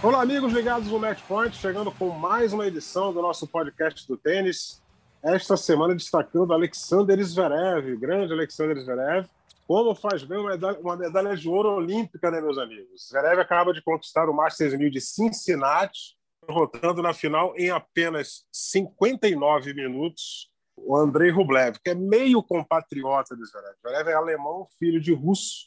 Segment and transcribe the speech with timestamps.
[0.00, 4.16] Olá, amigos ligados no Match Point, chegando com mais uma edição do nosso podcast do
[4.16, 4.80] tênis.
[5.20, 9.28] Esta semana destacando Alexander Zverev, grande Alexander Zverev.
[9.66, 13.08] Como faz bem uma medalha, uma medalha de ouro olímpica, né, meus amigos?
[13.08, 19.74] Zverev acaba de conquistar o Masters 1000 de Cincinnati, derrotando na final em apenas 59
[19.74, 23.74] minutos o Andrei Rublev, que é meio compatriota do Zverev.
[23.80, 25.66] Zverev é alemão, filho de russo,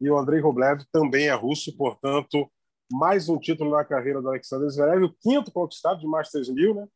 [0.00, 2.48] e o Andrei Rublev também é russo, portanto,
[2.92, 6.88] mais um título na carreira do Alexander Zverev, o quinto conquistado de Masters 1000, né?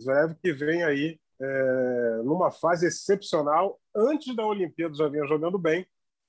[0.00, 3.80] Zverev que vem aí é, numa fase excepcional.
[3.94, 5.86] Antes da Olimpíada já vinha jogando bem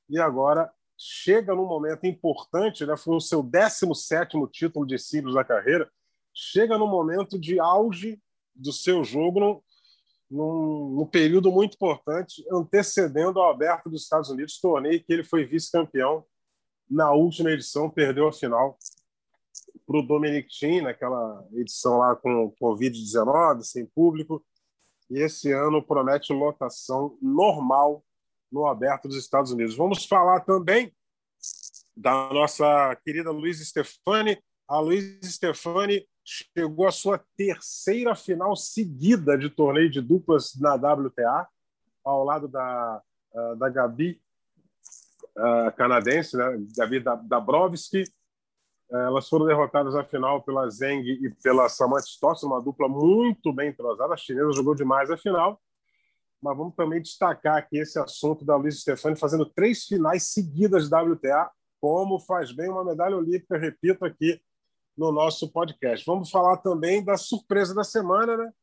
[0.09, 2.95] e agora chega num momento importante, né?
[2.95, 5.89] Foi o seu 17 título de singles da carreira.
[6.33, 8.19] Chega num momento de auge
[8.55, 9.61] do seu jogo, num,
[10.31, 15.45] num, num período muito importante, antecedendo ao Aberto dos Estados Unidos, torneio que ele foi
[15.45, 16.25] vice-campeão
[16.89, 18.77] na última edição, perdeu a final
[19.85, 24.43] para o Dominic Thiem, naquela edição lá com Covid-19, sem público.
[25.09, 28.03] E esse ano promete lotação normal
[28.51, 29.75] no Aberto dos Estados Unidos.
[29.75, 30.93] Vamos falar também
[31.95, 34.41] da nossa querida Luiz Stefani.
[34.67, 41.47] A Luiz Stefani chegou à sua terceira final seguida de torneio de duplas na WTA,
[42.03, 43.01] ao lado da,
[43.35, 44.21] ah, da Gabi
[45.37, 46.45] uh, canadense, né?
[46.77, 48.03] Gabi Dabrowski.
[48.93, 53.51] Uh, elas foram derrotadas na final pela Zeng e pela Samantha Stoss, uma dupla muito
[53.51, 54.13] bem entrosada.
[54.13, 55.59] A chinesa jogou demais a final.
[56.39, 60.95] Mas vamos também destacar aqui esse assunto da Luiz Stefani fazendo três finais seguidas de
[60.95, 61.49] WTA,
[61.79, 64.41] como faz bem uma medalha olímpica, repito aqui
[64.95, 66.05] no nosso podcast.
[66.05, 68.53] Vamos falar também da surpresa da semana, né?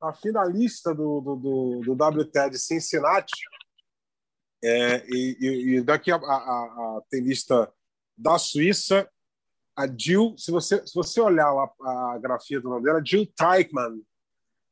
[0.00, 3.36] A finalista do, do, do, do WTA de Cincinnati,
[4.62, 7.72] é, e, e, daqui a, a, a, tenista
[8.16, 9.08] da Suíça,
[9.78, 14.02] a Jill, se você, se você olhar lá a grafia do nome dela, Jill Teichmann.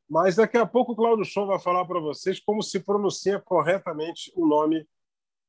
[0.09, 4.29] Mas daqui a pouco o Claudio Show vai falar para vocês como se pronuncia corretamente
[4.35, 4.85] o nome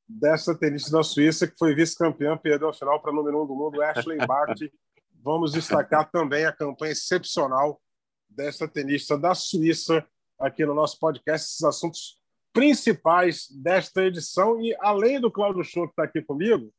[0.08, 3.82] dessa tenista da Suíça, que foi vice-campeã, perdeu a final para número um do mundo,
[3.82, 4.72] Ashley Barty.
[5.24, 7.80] Vamos destacar também a campanha excepcional
[8.28, 10.06] dessa tenista da Suíça
[10.38, 11.48] aqui no nosso podcast.
[11.48, 12.16] Esses assuntos
[12.52, 14.60] principais desta edição.
[14.60, 16.72] E além do Cláudio Show que está aqui comigo,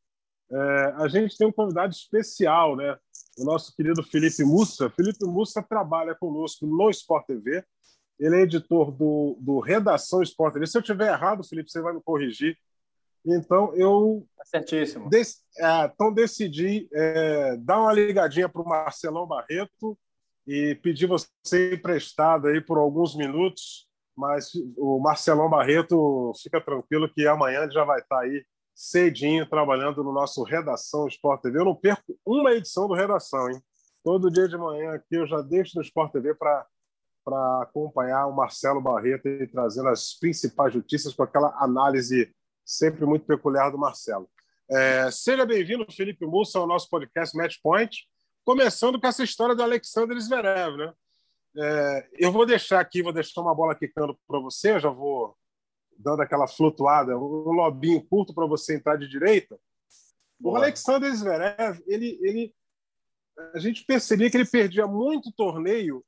[0.51, 2.97] é, a gente tem um convidado especial, né?
[3.37, 4.89] O nosso querido Felipe Mussa.
[4.89, 7.63] Felipe Mussa trabalha conosco no Sport TV.
[8.19, 10.67] Ele é editor do, do Redação Sport TV.
[10.67, 12.57] Se eu tiver errado, Felipe, você vai me corrigir.
[13.25, 14.25] Então, eu.
[14.37, 15.09] Tá certíssimo.
[15.09, 15.27] Dec...
[15.57, 19.97] É, então, decidi é, dar uma ligadinha para o Marcelão Barreto
[20.47, 23.89] e pedir você emprestado aí por alguns minutos
[24.19, 28.45] mas o Marcelão Barreto fica tranquilo que amanhã ele já vai estar aí
[28.79, 31.59] cedinho trabalhando no nosso Redação Sport TV.
[31.59, 33.61] Eu não perco uma edição do Redação, hein?
[34.01, 36.65] Todo dia de manhã aqui eu já deixo no Sport TV para
[37.61, 42.33] acompanhar o Marcelo Barreto e trazendo as principais notícias com aquela análise
[42.65, 44.29] sempre muito peculiar do Marcelo.
[44.71, 48.07] É, seja bem-vindo, Felipe Mussa, ao nosso podcast Match Point,
[48.45, 50.93] começando com essa história do Alexander Zverev, né?
[51.57, 55.35] É, eu vou deixar aqui, vou deixar uma bola quicando para você, já vou
[55.99, 59.59] dando aquela flutuada, um lobinho curto para você entrar de direita.
[60.39, 60.53] Boa.
[60.53, 62.55] O Alexander Zverev, ele, ele,
[63.53, 66.03] a gente percebia que ele perdia muito torneio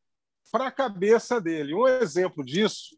[0.50, 1.74] para a cabeça dele.
[1.74, 2.98] Um exemplo disso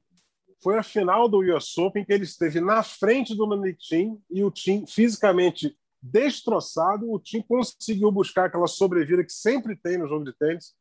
[0.62, 4.52] foi a final do US Open, que ele esteve na frente do Thiem e o
[4.52, 7.12] Thiem fisicamente destroçado.
[7.12, 10.75] O Thiem conseguiu buscar aquela sobrevida que sempre tem no jogo de tênis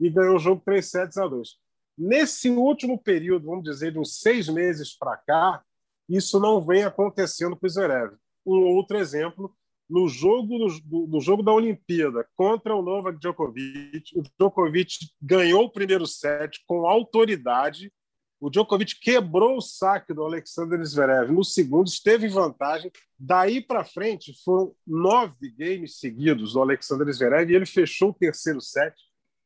[0.00, 1.56] e ganhou o jogo 3 sets a 2.
[1.96, 5.62] Nesse último período, vamos dizer, de uns seis meses para cá,
[6.08, 8.14] isso não vem acontecendo com o Zverev.
[8.44, 9.54] Um outro exemplo,
[9.88, 16.06] no jogo do, jogo da Olimpíada contra o Novak Djokovic, o Djokovic ganhou o primeiro
[16.06, 17.92] set com autoridade.
[18.40, 22.90] O Djokovic quebrou o saque do Alexander Zverev no segundo, esteve em vantagem.
[23.18, 28.60] Daí para frente foram nove games seguidos do Alexander Zverev e ele fechou o terceiro
[28.60, 28.94] set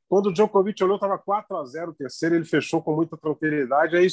[0.08, 3.96] quando o Djokovic olhou, estava 4 a 0 o terceiro, ele fechou com muita tranquilidade.
[3.96, 4.06] Aí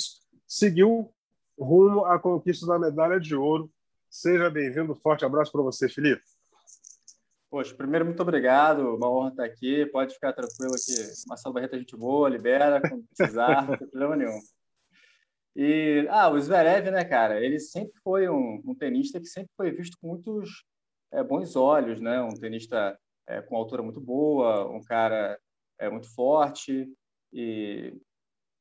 [0.48, 1.13] seguiu
[1.57, 3.72] rumo à conquista da medalha de ouro.
[4.10, 4.95] Seja bem-vindo.
[4.95, 6.24] Forte abraço para você, Felipe.
[7.50, 8.95] Poxa, primeiro, muito obrigado.
[8.95, 9.86] Uma honra estar aqui.
[9.88, 14.16] Pode ficar tranquilo que Marcelo Barreto é gente boa, libera quando precisar, não tem problema
[14.16, 14.39] nenhum.
[15.56, 17.39] E, ah, o Zverev, né, cara?
[17.39, 20.66] Ele sempre foi um, um tenista que sempre foi visto com muitos
[21.12, 22.19] é, bons olhos, né?
[22.24, 22.98] Um tenista
[23.28, 25.38] é, com altura muito boa, um cara
[25.80, 26.92] é, muito forte
[27.31, 27.94] e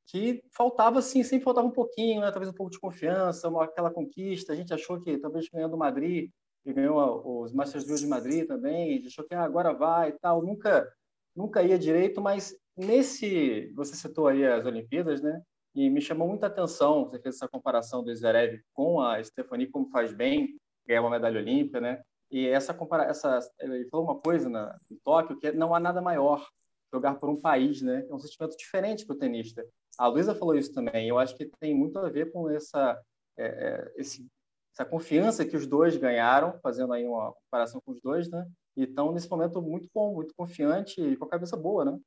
[0.06, 2.30] que faltava, assim, sempre faltava um pouquinho, né?
[2.30, 4.52] Talvez um pouco de confiança, uma, aquela conquista.
[4.52, 6.30] A gente achou que talvez ganhando o Madrid,
[6.64, 10.10] e ganhou os Masters 1000 de Madrid também, a gente achou que ah, agora vai
[10.10, 10.42] e tal.
[10.42, 10.90] Nunca,
[11.34, 15.42] nunca ia direito, mas nesse, você citou aí as Olimpíadas, né?
[15.74, 19.88] E me chamou muita atenção, você fez essa comparação do Zverev com a Stephanie, como
[19.88, 20.56] faz bem
[20.86, 22.02] ganhar uma medalha olímpica, né?
[22.30, 26.00] E essa compara essa ele falou uma coisa na em Tóquio que não há nada
[26.00, 26.46] maior
[26.92, 28.06] jogar por um país, né?
[28.08, 29.66] É um sentimento diferente para o tenista.
[29.98, 31.08] A Luísa falou isso também.
[31.08, 33.00] Eu acho que tem muito a ver com essa
[33.36, 34.26] é, é, esse,
[34.74, 38.46] essa confiança que os dois ganharam, fazendo aí uma comparação com os dois, né?
[38.76, 41.98] E estão nesse momento muito bom, muito confiante e com a cabeça boa, né?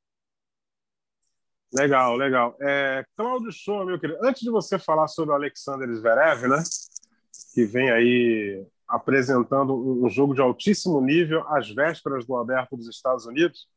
[1.72, 2.56] Legal, legal.
[2.60, 6.62] É, Cláudio Show, meu querido, antes de você falar sobre o Alexander Zverev, né,
[7.54, 13.26] que vem aí apresentando um jogo de altíssimo nível às vésperas do Aberto dos Estados
[13.26, 13.68] Unidos,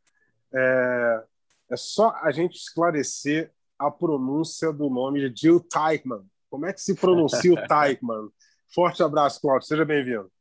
[0.53, 1.23] é,
[1.71, 6.25] é só a gente esclarecer a pronúncia do nome de Jill Teichmann.
[6.49, 8.29] Como é que se pronuncia o Teichmann?
[8.73, 9.67] Forte abraço, Cláudio.
[9.67, 10.31] Seja bem-vindo.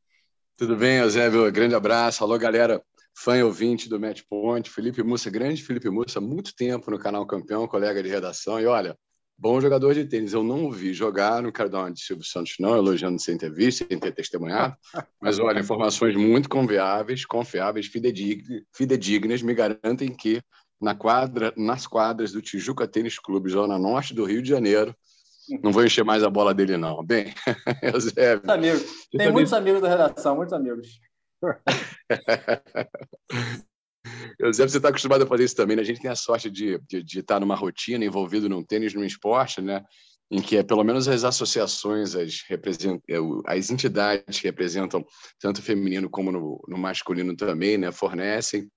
[0.57, 1.51] Tudo bem, Eusébio?
[1.53, 2.25] Grande abraço.
[2.25, 2.83] Alô, galera
[3.15, 7.27] fã e ouvinte do Match Point, Felipe Mussa, grande Felipe Mussa, muito tempo no canal
[7.27, 8.61] Campeão, colega de redação.
[8.61, 8.97] E olha,
[9.39, 10.33] bom jogador de tênis.
[10.33, 13.39] Eu não o vi jogar, não quero dar uma de Silvio Santos, não, elogiando sem
[13.39, 14.77] ter visto, sem ter testemunhado.
[15.21, 20.43] Mas olha, informações muito confiáveis, confiáveis, fidedignas, fidedignas me garantem que
[20.81, 24.95] na quadra, nas quadras do Tijuca Tênis Clube, zona norte do Rio de Janeiro,
[25.63, 27.05] não vou encher mais a bola dele, não.
[27.05, 27.33] Bem,
[27.83, 28.51] Eusébio.
[28.51, 29.09] Amigos.
[29.17, 31.01] Tem muitos amigos da redação, muitos amigos.
[34.39, 35.83] Eusébio, você está acostumado a fazer isso também, né?
[35.83, 39.05] A gente tem a sorte de, de, de, estar numa rotina, envolvido num tênis, num
[39.05, 39.85] esporte, né?
[40.31, 42.45] Em que, é, pelo menos, as associações, as.
[42.51, 45.05] É, as entidades que representam
[45.41, 47.91] tanto o feminino como no, no masculino também, né?
[47.93, 48.71] Fornecem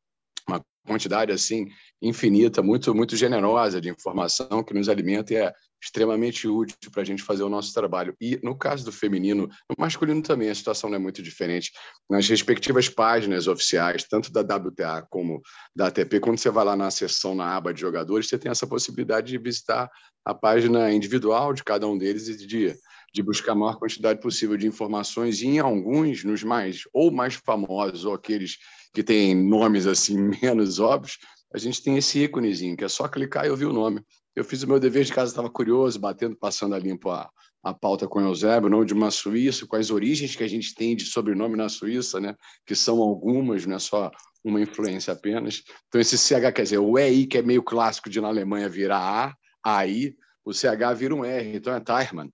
[0.47, 1.67] uma quantidade assim
[2.01, 7.05] infinita, muito muito generosa de informação que nos alimenta e é extremamente útil para a
[7.05, 8.15] gente fazer o nosso trabalho.
[8.21, 11.71] E no caso do feminino, no masculino também a situação não é muito diferente.
[12.09, 15.41] Nas respectivas páginas oficiais, tanto da WTA como
[15.75, 18.67] da ATP, quando você vai lá na seção, na aba de jogadores, você tem essa
[18.67, 19.89] possibilidade de visitar
[20.23, 22.75] a página individual de cada um deles e de,
[23.11, 27.33] de buscar a maior quantidade possível de informações, e em alguns, nos mais, ou mais
[27.33, 28.57] famosos, ou aqueles
[28.93, 31.17] que têm nomes assim menos óbvios,
[31.53, 34.03] a gente tem esse íconezinho, que é só clicar e ouvir o nome.
[34.35, 37.29] Eu fiz o meu dever de casa, estava curioso, batendo, passando a limpo a,
[37.61, 40.95] a pauta com o Eusébio, nome de uma Suíça, as origens que a gente tem
[40.95, 42.35] de sobrenome na Suíça, né?
[42.65, 44.09] que são algumas, não é só
[44.43, 45.61] uma influência apenas.
[45.87, 49.35] Então, esse CH, quer dizer, o EI, que é meio clássico de na Alemanha virar
[49.63, 52.31] A, AI, o CH vira um R, então é Teichmann.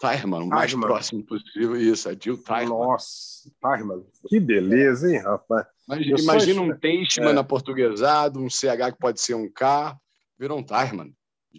[0.00, 2.78] Teichmann, o mais próximo possível, isso, é Jill Teichmann.
[2.78, 5.66] Nossa, Teichmann, que beleza, hein, rapaz?
[5.86, 7.38] Imagina, imagina um Teichmann é.
[7.38, 9.94] aportuguesado, um CH que pode ser um K,
[10.38, 11.12] virou um Teichmann.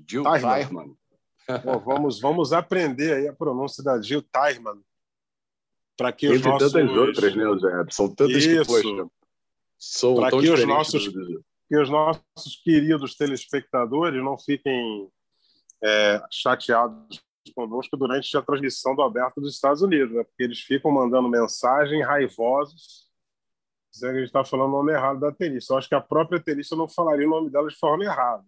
[0.09, 0.95] Jill Teichmann.
[1.63, 4.81] Pô, vamos, vamos aprender aí a pronúncia da Jill Teichmann.
[5.95, 6.71] Para que Entre os nossos...
[6.71, 7.85] tantas outras, né, Zé?
[7.91, 8.61] São tantas Isso.
[8.61, 9.11] que, poxa,
[9.77, 11.07] são tão que os nossos
[11.67, 15.07] Que os nossos queridos telespectadores não fiquem
[15.83, 17.21] é, chateados
[17.55, 20.23] conosco durante a transmissão do Aberto dos Estados Unidos, né?
[20.23, 23.09] porque eles ficam mandando mensagem raivosos
[23.91, 25.73] dizendo que a gente está falando o nome errado da tenista.
[25.73, 28.43] Eu acho que a própria tenista não falaria o nome dela de forma errada.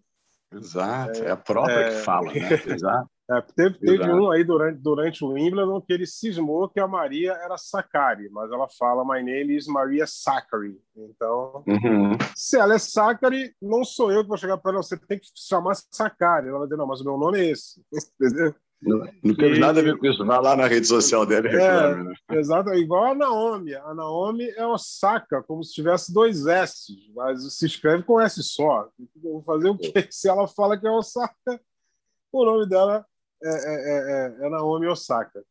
[0.54, 1.90] Exato, é, é a própria é...
[1.90, 2.34] que fala, né?
[2.74, 3.10] Exato.
[3.32, 7.32] É, teve, teve um aí durante, durante o Wimbledon que ele cismou que a Maria
[7.32, 10.78] era Sakari, mas ela fala My name is Maria Sakari.
[10.96, 12.18] Então, uhum.
[12.36, 15.28] se ela é Sakari, não sou eu que vou chegar para ela, você tem que
[15.36, 16.50] chamar Sakari.
[16.50, 17.82] Ela vai dizer, não, mas o meu nome é esse.
[18.20, 18.54] Entendeu?
[18.86, 19.60] Não, não teve e...
[19.60, 20.26] nada a ver com isso.
[20.26, 22.02] Vai lá na rede social dela e reclame.
[22.02, 22.40] É, né?
[22.40, 23.74] Exato, igual a Naomi.
[23.76, 28.90] A Naomi é Osaka, como se tivesse dois S, mas se escreve com S só.
[29.16, 29.94] Vou fazer o quê?
[30.12, 31.62] Se ela fala que é Osaka,
[32.32, 33.06] o nome dela
[33.44, 35.44] é, é, é, é Naomi Osaka.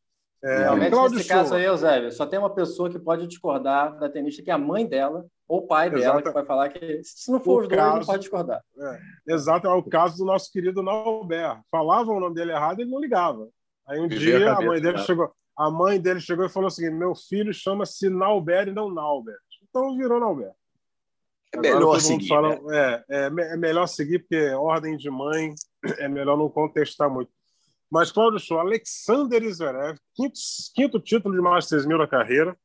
[0.44, 4.42] É, Realmente, nesse caso aí, Eusébio, só tem uma pessoa que pode discordar da tenista,
[4.42, 6.22] que é a mãe dela ou o pai dela, Exato.
[6.22, 8.64] que vai falar que se não for o os dois, caso, não pode discordar.
[8.74, 11.60] É, exato, é o caso do nosso querido Nauber.
[11.70, 13.46] Falavam o nome dele errado, ele não ligava.
[13.86, 15.04] Aí um dia a, a mãe dele né?
[15.04, 18.88] chegou, a mãe dele chegou e falou o seguinte: meu filho chama-se Nauber e não
[18.88, 19.36] Nauber.
[19.68, 20.52] Então virou Nauber.
[21.52, 22.28] É melhor seguir.
[22.28, 23.04] Fala, né?
[23.10, 25.52] é, é, é melhor seguir, porque ordem de mãe
[25.98, 27.30] é melhor não contestar muito.
[27.90, 30.40] Mas, Cláudio Show, Alexander Zverev, quinto,
[30.74, 32.56] quinto título de Masters 1000 na carreira.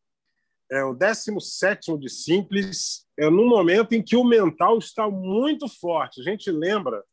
[0.70, 6.22] É o 17 de simples, é no momento em que o mental está muito forte.
[6.22, 7.04] A gente lembra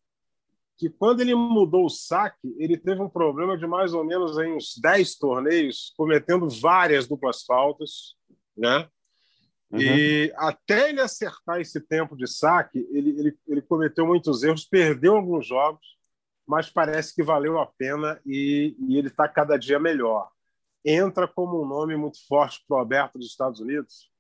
[0.77, 4.55] que quando ele mudou o saque, ele teve um problema de mais ou menos em
[4.55, 8.17] uns 10 torneios, cometendo várias duplas faltas,
[8.57, 8.89] né?
[9.71, 9.81] Uhum.
[9.81, 15.17] E até ele acertar esse tempo de saque, ele, ele, ele cometeu muitos erros, perdeu
[15.17, 15.97] alguns jogos,
[16.47, 20.29] mas parece que valeu a pena e, e ele está cada dia melhor.
[20.85, 24.11] Entra como um nome muito forte para o aberto dos Estados Unidos?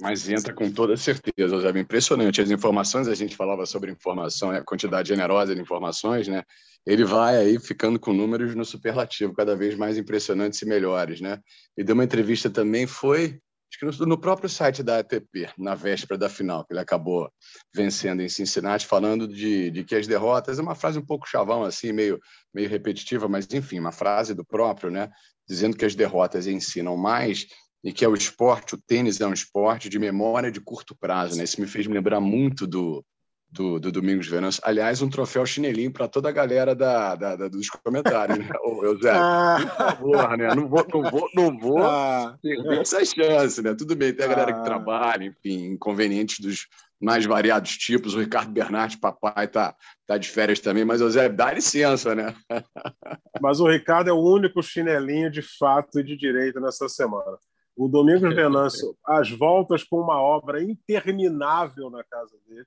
[0.00, 1.78] Mas entra com toda certeza, Zé.
[1.78, 2.40] Impressionante.
[2.40, 6.44] As informações, a gente falava sobre informação, a quantidade generosa de informações, né?
[6.86, 11.40] Ele vai aí ficando com números no superlativo, cada vez mais impressionantes e melhores, né?
[11.76, 13.40] E deu uma entrevista também, foi
[13.70, 17.30] acho que no, próprio site da ATP, na véspera da final, que ele acabou
[17.74, 21.64] vencendo em Cincinnati, falando de, de que as derrotas, é uma frase um pouco chavão,
[21.64, 22.18] assim, meio,
[22.54, 25.10] meio repetitiva, mas enfim, uma frase do próprio, né?
[25.48, 27.46] Dizendo que as derrotas ensinam mais
[27.82, 31.36] e que é o esporte, o tênis é um esporte de memória de curto prazo,
[31.36, 31.44] né?
[31.44, 33.04] Isso me fez me lembrar muito do,
[33.50, 34.62] do, do Domingos Venâncio.
[34.64, 38.48] Aliás, um troféu chinelinho para toda a galera da, da, da, dos comentários, né?
[38.62, 39.56] Ô, Eusébio, ah.
[39.58, 40.54] por favor, né?
[40.54, 42.38] Não vou, não vou, não vou ah.
[42.42, 43.74] perder essa chance, né?
[43.74, 44.58] Tudo bem, tem a galera ah.
[44.58, 46.66] que trabalha, enfim, inconvenientes dos
[47.00, 48.14] mais variados tipos.
[48.14, 49.74] O Ricardo Bernardi, papai, tá,
[50.06, 52.34] tá de férias também, mas, Eusébio, dá licença, né?
[53.40, 57.38] mas o Ricardo é o único chinelinho de fato e de direito nessa semana.
[57.74, 62.66] O Domingos Venâncio, as voltas com uma obra interminável na casa dele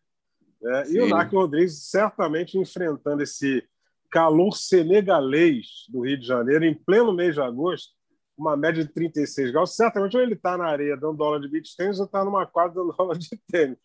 [0.61, 0.83] né?
[0.89, 3.63] E o Narco Rodrigues certamente enfrentando esse
[4.11, 7.93] calor senegalês do Rio de Janeiro, em pleno mês de agosto,
[8.37, 9.75] uma média de 36 graus.
[9.75, 12.75] Certamente ou ele está na areia dando aula de beach tênis ou está numa quadra
[12.75, 13.77] dando aula de tênis.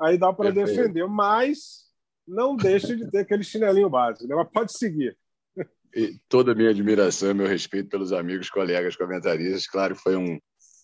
[0.00, 1.90] Aí dá para defender, mas
[2.26, 4.26] não deixe de ter aquele chinelinho básico.
[4.26, 4.34] Né?
[4.34, 5.16] Mas pode seguir.
[5.94, 9.66] E toda a minha admiração e meu respeito pelos amigos, colegas, comentaristas.
[9.66, 10.38] Claro, foi um,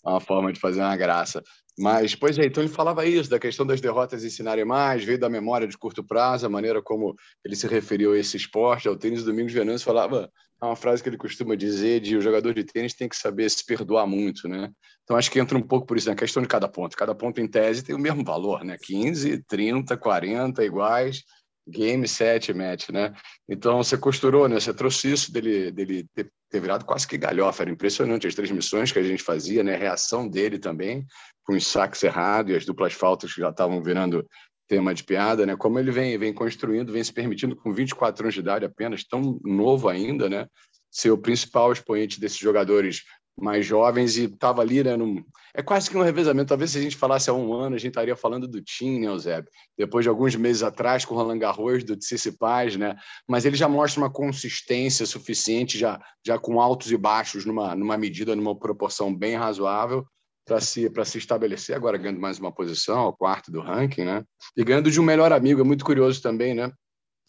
[0.05, 1.43] uma forma de fazer uma graça.
[1.79, 5.29] Mas, pois é, então ele falava isso, da questão das derrotas ensinarem mais, veio da
[5.29, 7.15] memória de curto prazo, a maneira como
[7.45, 9.25] ele se referiu a esse esporte, ao tênis.
[9.25, 10.31] Domingos Venâncio falava
[10.61, 13.51] é uma frase que ele costuma dizer de o jogador de tênis tem que saber
[13.51, 14.71] se perdoar muito, né?
[15.05, 16.19] Então, acho que entra um pouco por isso, na né?
[16.19, 16.97] questão de cada ponto.
[16.97, 18.79] Cada ponto, em tese, tem o mesmo valor, né?
[18.81, 21.25] 15, 30, 40 iguais,
[21.67, 23.13] game, set, match, né?
[23.49, 24.61] Então, você costurou, né?
[24.61, 27.63] Você trouxe isso dele, dele ter, ter virado quase que galhofa.
[27.63, 29.75] Era impressionante as transmissões que a gente fazia, né?
[29.75, 31.05] A reação dele também
[31.43, 34.27] com os saques errados e as duplas faltas que já estavam virando
[34.69, 35.57] tema de piada, né?
[35.57, 39.41] Como ele vem, vem construindo, vem se permitindo com 24 anos de idade apenas, tão
[39.45, 40.47] novo ainda, né?
[40.91, 43.03] Ser o principal expoente desses jogadores
[43.39, 44.97] mais jovens e estava ali, né?
[44.97, 45.23] Num...
[45.55, 46.49] É quase que um revezamento.
[46.49, 49.07] Talvez se a gente falasse há um ano, a gente estaria falando do Tim, né,
[49.09, 49.51] Eusébio?
[49.77, 52.97] Depois de alguns meses atrás, com o Roland Garros, do Tsitsipas, né?
[53.29, 57.97] Mas ele já mostra uma consistência suficiente, já, já com altos e baixos numa, numa
[57.97, 60.07] medida, numa proporção bem razoável,
[60.47, 64.25] para se, se estabelecer, agora ganhando mais uma posição, ao quarto do ranking, né?
[64.57, 66.71] E ganhando de um melhor amigo, é muito curioso também, né?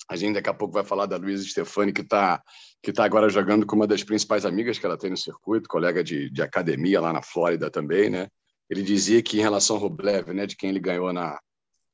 [0.10, 2.42] A gente daqui a pouco vai falar da Luísa Stefani, que está
[2.82, 6.04] que tá agora jogando com uma das principais amigas que ela tem no circuito, colega
[6.04, 8.28] de, de academia lá na Flórida também, né?
[8.70, 11.40] Ele dizia que em relação ao Rublev, né, de quem ele ganhou na,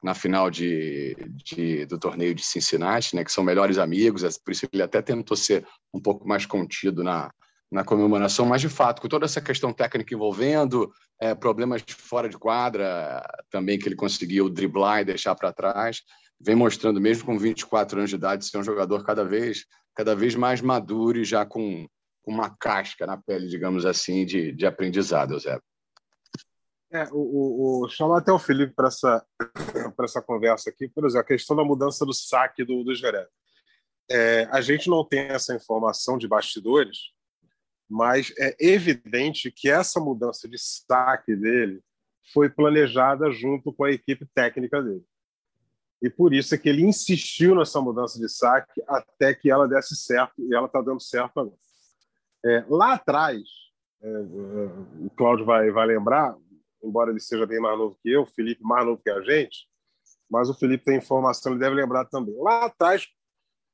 [0.03, 1.15] na final de,
[1.45, 5.37] de, do torneio de Cincinnati, né, que são melhores amigos, por isso ele até tentou
[5.37, 7.31] ser um pouco mais contido na,
[7.71, 12.37] na comemoração, mas de fato, com toda essa questão técnica envolvendo, é, problemas fora de
[12.37, 16.01] quadra também que ele conseguiu driblar e deixar para trás,
[16.43, 20.35] vem mostrando, mesmo com 24 anos de idade, ser um jogador cada vez, cada vez
[20.35, 21.87] mais maduro e já com,
[22.25, 25.59] uma casca na pele, digamos assim, de, de aprendizado, Zé.
[26.91, 29.25] É, o, o, o, chamar até o Felipe para essa,
[30.03, 33.27] essa conversa aqui, por exemplo, a questão da mudança do saque do, do Zverev.
[34.09, 37.11] É, a gente não tem essa informação de bastidores,
[37.89, 41.81] mas é evidente que essa mudança de saque dele
[42.31, 45.03] foi planejada junto com a equipe técnica dele.
[46.03, 49.95] E por isso é que ele insistiu nessa mudança de saque até que ela desse
[49.95, 51.57] certo, e ela está dando certo agora.
[52.45, 53.41] É, lá atrás,
[54.01, 56.35] é, é, o Cláudio vai, vai lembrar,
[56.83, 59.65] embora ele seja bem mais novo que eu, o Felipe mais novo que a gente,
[60.29, 62.35] mas o Felipe tem informação, ele deve lembrar também.
[62.37, 63.07] Lá atrás,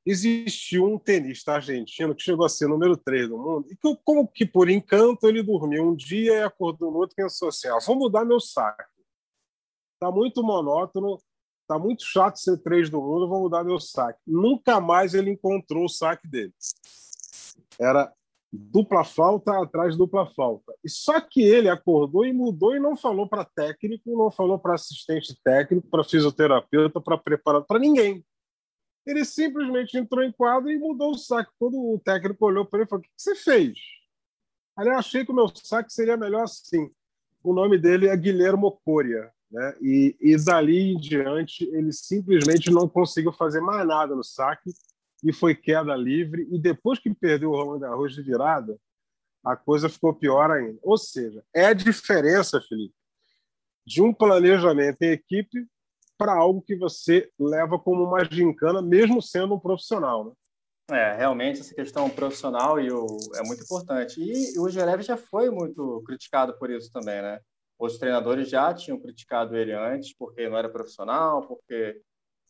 [0.05, 4.27] existiu um tenista argentino que chegou a ser número 3 do mundo e que, como
[4.27, 7.79] que por encanto, ele dormiu um dia e acordou no outro e pensou assim, ah,
[7.83, 8.83] vou mudar meu saque.
[9.95, 11.19] Está muito monótono,
[11.69, 14.19] está muito chato ser 3 do mundo, vou mudar meu saque.
[14.25, 16.51] Nunca mais ele encontrou o saque dele.
[17.79, 18.11] Era
[18.51, 20.73] dupla falta atrás dupla falta.
[20.83, 24.73] E só que ele acordou e mudou e não falou para técnico, não falou para
[24.73, 28.25] assistente técnico, para fisioterapeuta, para preparador, para ninguém.
[29.05, 31.51] Ele simplesmente entrou em quadro e mudou o saque.
[31.59, 33.77] Quando o técnico olhou para ele e falou: O que você fez?
[34.75, 36.89] Aí eu achei que o meu saque seria melhor assim.
[37.43, 39.31] o nome dele é Guilhermo Coria.
[39.51, 39.75] Né?
[39.81, 44.71] E, e dali em diante ele simplesmente não conseguiu fazer mais nada no saque
[45.23, 46.47] e foi queda livre.
[46.51, 48.77] E depois que perdeu o Roland Garros de virada,
[49.43, 50.79] a coisa ficou pior ainda.
[50.81, 52.93] Ou seja, é a diferença, Felipe,
[53.85, 55.65] de um planejamento em equipe
[56.17, 60.25] para algo que você leva como uma gincana, mesmo sendo um profissional.
[60.25, 60.31] Né?
[60.91, 64.21] É, realmente essa questão profissional e o, é muito importante.
[64.21, 67.39] E o Gerev já foi muito criticado por isso também, né?
[67.79, 72.01] Os treinadores já tinham criticado ele antes porque não era profissional, porque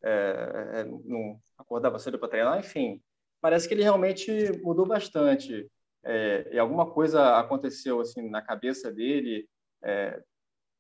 [0.04, 3.02] é, é não acordava cedo para treinar, enfim.
[3.40, 4.32] Parece que ele realmente
[4.64, 5.70] mudou bastante.
[6.04, 9.48] É, e alguma coisa aconteceu assim na cabeça dele
[9.84, 10.22] é,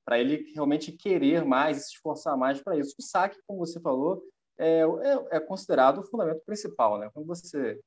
[0.05, 2.95] para ele realmente querer mais, se esforçar mais para isso.
[2.97, 4.23] O saque, como você falou,
[4.57, 7.09] é, é, é, considerado o fundamento principal, né?
[7.13, 7.79] Quando você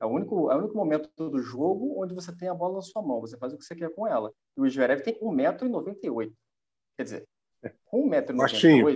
[0.00, 2.82] é o único é o único momento do jogo onde você tem a bola na
[2.82, 4.32] sua mão, você faz o que você quer com ela.
[4.56, 6.32] E o Zverev tem 1,98m.
[6.96, 7.28] Quer dizer,
[7.92, 8.36] 1,98m.
[8.36, 8.86] Baixinho.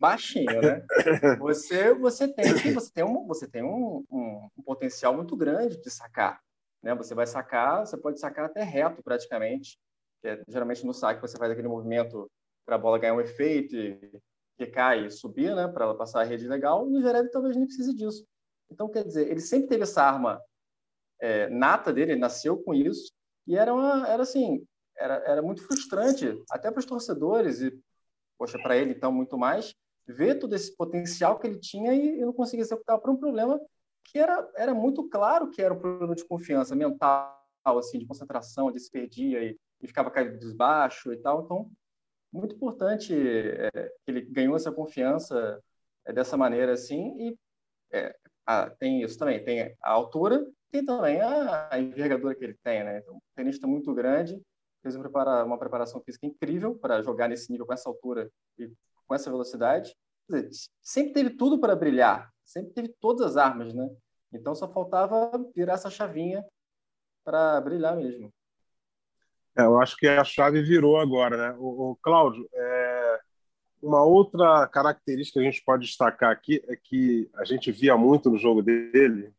[0.00, 0.84] Baixinho, né?
[1.38, 5.90] Você, você tem, você tem, um, você tem um, um, um, potencial muito grande de
[5.90, 6.40] sacar.
[6.82, 6.94] Né?
[6.94, 9.78] Você vai sacar, você pode sacar até reto praticamente.
[10.20, 12.28] Que é, geralmente no saque você faz aquele movimento
[12.64, 14.20] para a bola ganhar um efeito e
[14.58, 17.66] ficar e subir, né, para ela passar a rede legal, e o Zverev talvez nem
[17.66, 18.26] precise disso.
[18.70, 20.40] Então, quer dizer, ele sempre teve essa arma
[21.20, 23.12] é, nata dele, ele nasceu com isso,
[23.46, 27.78] e era, uma, era assim, era, era muito frustrante, até para os torcedores, e,
[28.38, 29.74] poxa, para ele, então, muito mais,
[30.06, 33.60] ver todo esse potencial que ele tinha e, e não conseguir executar por um problema
[34.04, 38.70] que era, era muito claro que era um problema de confiança mental, assim, de concentração,
[38.70, 41.44] de se perdia e, e ficava caído desbaixo e tal.
[41.44, 41.70] Então,
[42.32, 43.70] muito importante é,
[44.04, 45.60] que ele ganhou essa confiança
[46.04, 47.38] é, dessa maneira assim e
[47.90, 48.16] é,
[48.46, 52.84] a, tem isso também tem a altura tem também a, a envergadura que ele tem
[52.84, 52.98] né?
[52.98, 54.40] Então, um tenista muito grande
[54.82, 58.70] fez uma, prepara, uma preparação física incrível para jogar nesse nível com essa altura e
[59.06, 59.94] com essa velocidade.
[60.28, 60.48] Dizer,
[60.82, 63.90] sempre teve tudo para brilhar sempre teve todas as armas né?
[64.32, 66.44] Então só faltava virar essa chavinha
[67.24, 68.32] para brilhar mesmo.
[69.58, 71.56] É, eu acho que a chave virou agora, né?
[71.58, 73.20] O, o Cláudio, é,
[73.82, 78.30] uma outra característica que a gente pode destacar aqui é que a gente via muito
[78.30, 79.32] no jogo dele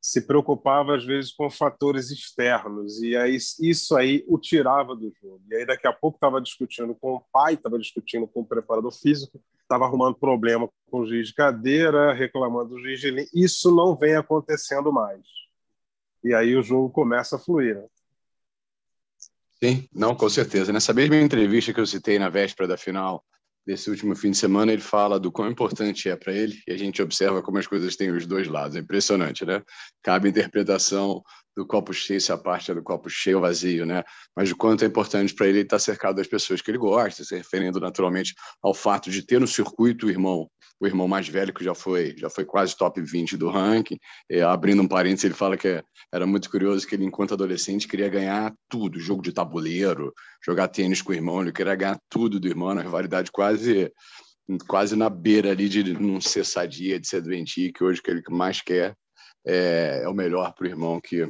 [0.00, 5.42] se preocupava às vezes com fatores externos e aí isso aí o tirava do jogo.
[5.50, 8.92] E aí daqui a pouco estava discutindo com o pai, estava discutindo com o preparador
[8.92, 13.26] físico, estava arrumando problema com o juiz de cadeira, reclamando do juiz de linha.
[13.34, 15.26] Isso não vem acontecendo mais.
[16.22, 17.74] E aí o jogo começa a fluir.
[17.74, 17.86] Né?
[19.60, 20.72] Sim, não, com certeza.
[20.72, 23.24] Nessa mesma entrevista que eu citei na véspera da final
[23.66, 26.76] desse último fim de semana, ele fala do quão importante é para ele e a
[26.76, 28.76] gente observa como as coisas têm os dois lados.
[28.76, 29.60] É impressionante, né?
[30.02, 31.22] Cabe interpretação
[31.56, 34.04] do copo cheio se a parte é do copo cheio ou vazio, né?
[34.36, 37.34] Mas o quanto é importante para ele estar cercado das pessoas que ele gosta, se
[37.34, 41.64] referindo naturalmente ao fato de ter no circuito o irmão o irmão mais velho, que
[41.64, 43.98] já foi, já foi quase top 20 do ranking.
[44.30, 48.08] É, abrindo um parênteses, ele fala que era muito curioso que ele, enquanto adolescente, queria
[48.08, 50.12] ganhar tudo: jogo de tabuleiro,
[50.44, 53.90] jogar tênis com o irmão, ele queria ganhar tudo do irmão, na rivalidade quase
[54.68, 58.22] quase na beira ali de não ser sadia, de ser doentio, que hoje que ele
[58.30, 58.94] mais quer
[59.44, 61.28] é, é o melhor para o irmão que,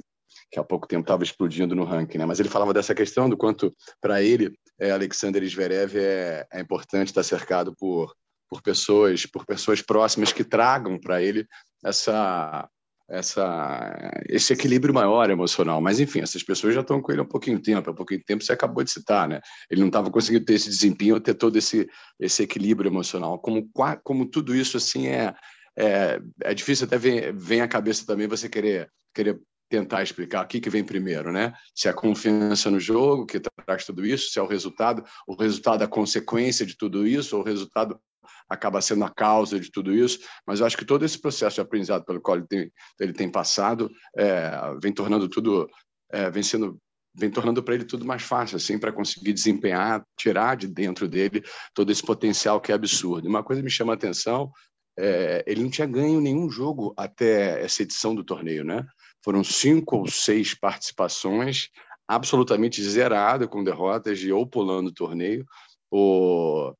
[0.50, 2.18] que há pouco tempo estava explodindo no ranking.
[2.18, 2.26] Né?
[2.26, 7.08] Mas ele falava dessa questão do quanto, para ele, é, Alexander Zverev é, é importante
[7.08, 8.14] estar cercado por
[8.48, 11.46] por pessoas, por pessoas próximas que tragam para ele
[11.84, 12.68] essa
[13.08, 15.80] essa esse equilíbrio maior emocional.
[15.80, 17.96] Mas enfim, essas pessoas já estão com ele há um pouquinho de tempo, há um
[17.96, 19.40] pouquinho de tempo você acabou de citar, né?
[19.70, 23.38] Ele não estava conseguindo ter esse desempenho, ter todo esse esse equilíbrio emocional.
[23.38, 23.68] Como
[24.02, 25.34] como tudo isso assim é
[25.78, 30.48] é, é difícil até ver vem à cabeça também você querer querer tentar explicar o
[30.48, 31.52] que, que vem primeiro, né?
[31.74, 35.34] Se é a confiança no jogo que traz tudo isso, se é o resultado, o
[35.34, 38.00] resultado é a consequência de tudo isso, ou o resultado
[38.48, 41.60] acaba sendo a causa de tudo isso, mas eu acho que todo esse processo de
[41.60, 44.50] aprendizado pelo qual ele tem, ele tem passado é,
[44.80, 45.68] vem tornando tudo,
[46.12, 46.78] é, vem sendo
[47.18, 51.42] vem tornando para ele tudo mais fácil, assim, para conseguir desempenhar, tirar de dentro dele
[51.72, 53.26] todo esse potencial que é absurdo.
[53.26, 54.52] Uma coisa me chama a atenção,
[54.98, 58.86] é, ele não tinha ganho nenhum jogo até essa edição do torneio, né?
[59.26, 61.68] Foram cinco ou seis participações,
[62.06, 65.44] absolutamente zerado com derrotas e ou pulando o torneio,
[65.90, 66.72] ou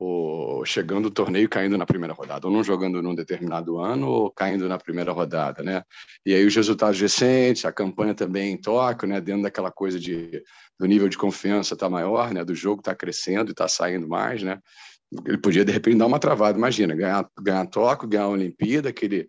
[0.00, 4.30] ou chegando o torneio caindo na primeira rodada, ou não jogando num determinado ano, ou
[4.30, 5.82] caindo na primeira rodada, né?
[6.24, 9.20] E aí os resultados recentes, a campanha também em Tóquio, né?
[9.20, 10.40] Dentro daquela coisa de
[10.78, 12.44] do nível de confiança tá maior, né?
[12.44, 14.60] Do jogo tá crescendo e tá saindo mais, né?
[15.26, 19.28] Ele podia de repente dar uma travada, imagina, ganhar ganhar Tóquio, ganhar a Olimpíada, aquele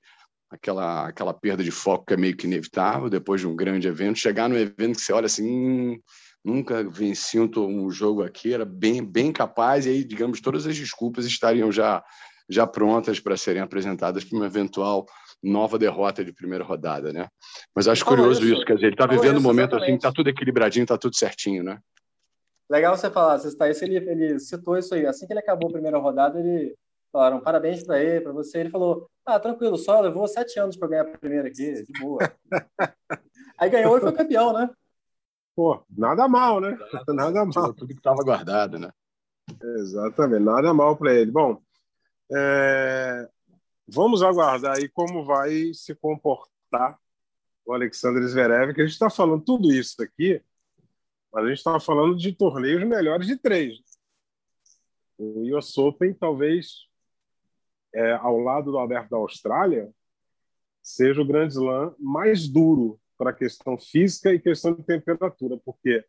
[0.49, 4.17] aquela aquela perda de foco que é meio que inevitável depois de um grande evento,
[4.17, 5.99] chegar no evento que você olha assim, hum,
[6.43, 10.75] nunca venci um, um jogo aqui, era bem, bem capaz, e aí, digamos, todas as
[10.75, 12.03] desculpas estariam já,
[12.49, 15.05] já prontas para serem apresentadas para uma eventual
[15.41, 17.27] nova derrota de primeira rodada, né?
[17.73, 18.55] Mas acho curioso isso.
[18.55, 19.89] isso, quer dizer, ele está vivendo um momento exatamente.
[19.89, 21.79] assim, está tudo equilibradinho, está tudo certinho, né?
[22.69, 25.05] Legal você falar, você está isso, ele, ele citou isso aí.
[25.05, 26.75] Assim que ele acabou a primeira rodada, ele
[27.11, 28.59] falaram parabéns para ele, para você.
[28.59, 32.19] Ele falou: ah, tranquilo, só levou sete anos para ganhar a primeira aqui, de boa.
[33.57, 34.69] aí ganhou e foi campeão, né?
[35.55, 36.77] Pô, nada mal, né?
[37.07, 37.73] Nada mal.
[37.73, 38.89] Tudo que estava guardado, né?
[39.77, 41.31] Exatamente, nada mal para ele.
[41.31, 41.61] Bom,
[42.31, 43.27] é...
[43.87, 46.97] vamos aguardar aí como vai se comportar
[47.65, 50.41] o Alexander Zverev, que a gente está falando tudo isso aqui
[51.31, 53.79] mas a gente estava falando de torneios melhores de três.
[55.17, 56.87] O US Open, talvez,
[57.93, 59.89] é, ao lado do Aberto da Austrália,
[60.81, 66.03] seja o Grand Slam mais duro para a questão física e questão de temperatura, porque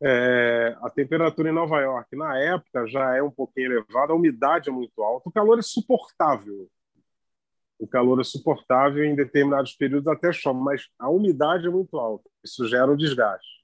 [0.00, 4.68] é, a temperatura em Nova York, na época, já é um pouquinho elevada, a umidade
[4.68, 6.68] é muito alta, o calor é suportável.
[7.78, 12.28] O calor é suportável em determinados períodos até chove, mas a umidade é muito alta.
[12.42, 13.57] Isso gera um desgaste.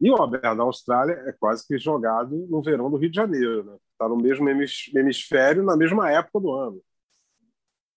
[0.00, 3.64] E o Aberto da Austrália é quase que jogado no verão do Rio de Janeiro,
[3.64, 3.76] né?
[3.92, 6.80] Está no mesmo hemisfério, na mesma época do ano.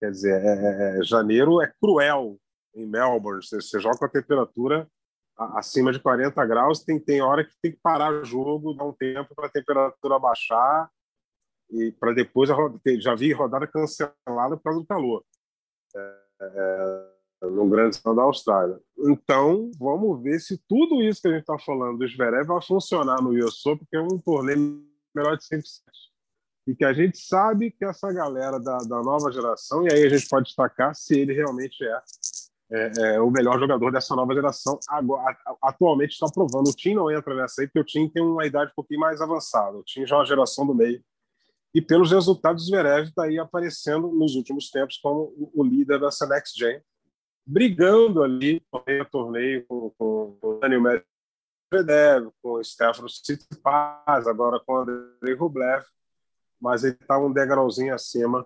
[0.02, 2.38] Quer dizer, é, é, é janeiro é cruel
[2.76, 3.42] em Melbourne.
[3.42, 4.86] Você, você joga com a temperatura
[5.38, 8.94] acima de 40 graus, tem, tem hora que tem que parar o jogo, dar um
[8.94, 10.90] tempo para a temperatura baixar
[11.72, 12.50] e para depois
[13.00, 15.24] já vi rodada cancelada por causa do calor.
[15.96, 17.14] É, é
[17.50, 18.80] no Grande Slam da Austrália.
[18.98, 23.22] Então, vamos ver se tudo isso que a gente está falando do Zverev vai funcionar
[23.22, 25.62] no US porque é um torneio melhor de 100%.
[26.66, 30.10] E que a gente sabe que essa galera da, da nova geração, e aí a
[30.10, 32.02] gente pode destacar se ele realmente é,
[32.72, 34.80] é, é o melhor jogador dessa nova geração.
[34.88, 36.70] Agora, atualmente está provando.
[36.70, 39.20] O Tim não entra nessa aí, porque o Tim tem uma idade um pouquinho mais
[39.20, 39.78] avançada.
[39.78, 41.04] O Tim já é uma geração do meio.
[41.76, 46.26] E pelos resultados, o Zverev está aí aparecendo nos últimos tempos como o líder dessa
[46.28, 46.82] Next Gen
[47.46, 54.28] brigando ali torneio a torneio com, com, com o Daniel Medvedev, com o Stefano Tsitsipas,
[54.28, 55.84] agora com o Andrei Rublev,
[56.60, 58.46] mas ele está um degrauzinho acima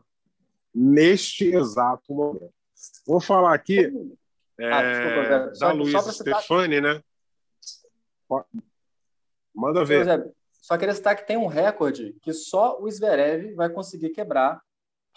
[0.73, 2.53] neste exato momento.
[3.05, 3.91] Vou falar aqui
[4.59, 7.03] é, ah, desculpa, da Luísa Stefani, né?
[9.53, 10.33] Manda ver.
[10.61, 14.61] Só queria citar que tem um recorde que só o Zverev vai conseguir quebrar,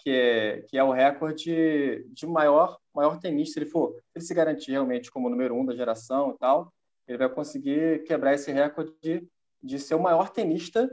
[0.01, 3.53] que é, que é o recorde de maior, maior tenista.
[3.53, 6.73] Se ele for, se ele se garantir realmente como número um da geração e tal,
[7.07, 9.27] ele vai conseguir quebrar esse recorde de,
[9.61, 10.89] de ser o maior tenista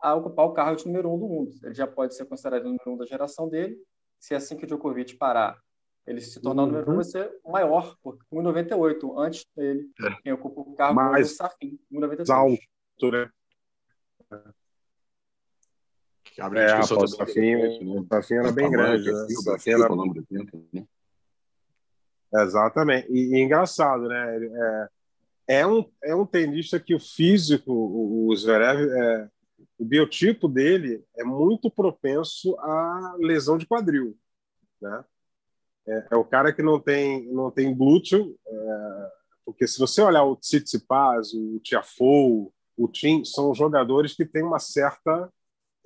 [0.00, 1.52] a ocupar o cargo de número um do mundo.
[1.62, 3.78] Ele já pode ser considerado o número um da geração dele.
[4.18, 5.58] Se é assim que o Djokovic parar,
[6.06, 6.96] ele se tornar o número um, uhum.
[6.96, 10.22] vai ser maior, porque 1,98 antes dele, é.
[10.22, 12.30] quem ocupa o cargo Mais é o 1,93.
[12.30, 13.30] alto, né?
[16.34, 19.10] Que abre é, a discussão o Safin, era bem grande.
[19.10, 19.24] Né?
[19.24, 19.88] O Safin era...
[20.72, 20.86] Né?
[22.32, 23.08] Exatamente.
[23.10, 24.38] E, e, engraçado, né?
[25.48, 29.28] É, é, um, é um tenista que o físico, o, o Zverev, é,
[29.78, 34.16] o biotipo dele é muito propenso à lesão de quadril,
[34.80, 35.04] né?
[35.86, 39.10] É, é o cara que não tem não tem glúteo, é,
[39.44, 44.58] porque se você olhar o Tsitsipas, o Tiafoe, o Tim, são jogadores que têm uma
[44.58, 45.28] certa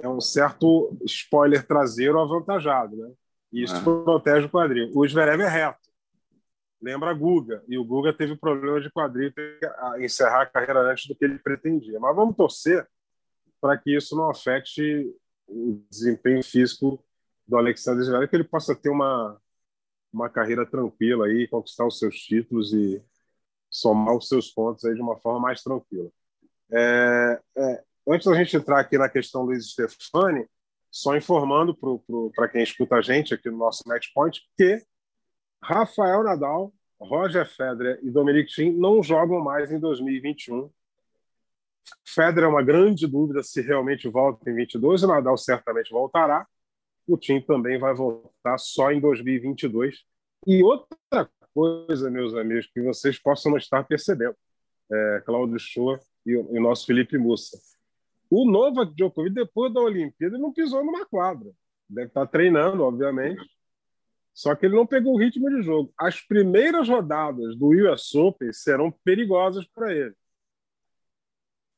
[0.01, 3.13] é um certo spoiler traseiro avantajado, né?
[3.53, 3.83] E isso é.
[3.83, 4.91] protege o quadril.
[4.95, 5.89] O Zverev é reto.
[6.83, 7.63] Lembra a Guga.
[7.69, 9.33] E o Guga teve problema de quadril
[9.99, 12.01] e encerrar a carreira antes do que ele pretendia.
[12.01, 12.87] Mas vamos torcer
[13.61, 15.15] para que isso não afete
[15.47, 17.03] o desempenho físico
[17.47, 19.41] do Alexander Zverev, que ele possa ter uma,
[20.13, 23.03] uma carreira tranquila aí, conquistar os seus títulos e
[23.71, 26.11] somar os seus pontos aí de uma forma mais tranquila.
[26.73, 30.47] É, é, antes da gente entrar aqui na questão Luiz Stefani,
[30.91, 31.77] só informando
[32.35, 34.81] para quem escuta a gente aqui no nosso Match Point que
[35.63, 40.71] Rafael Nadal, Roger Federer e Dominic Thiem não jogam mais em 2021.
[42.07, 46.47] Federer é uma grande dúvida se realmente volta em 22, o Nadal certamente voltará.
[47.07, 50.05] O Thiem também vai voltar só em 2022.
[50.47, 54.37] E outra coisa, meus amigos, que vocês possam não estar percebendo,
[54.91, 57.59] é, Cláudio Shoa e o, e o nosso Felipe Mussa
[58.31, 61.51] o Novak Djokovic, depois da Olimpíada, não pisou numa quadra.
[61.89, 63.43] Deve estar treinando, obviamente.
[64.33, 65.93] Só que ele não pegou o ritmo de jogo.
[65.97, 70.15] As primeiras rodadas do US Open serão perigosas para ele.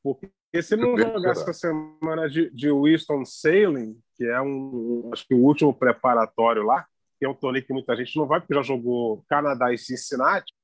[0.02, 0.30] Porque
[0.62, 5.35] se ele não jogasse essa semana de, de Winston Sailing, que é um, acho que
[5.35, 6.87] o último preparatório lá,
[7.18, 10.54] que é um torneio que muita gente não vai, porque já jogou Canadá e Cincinnati.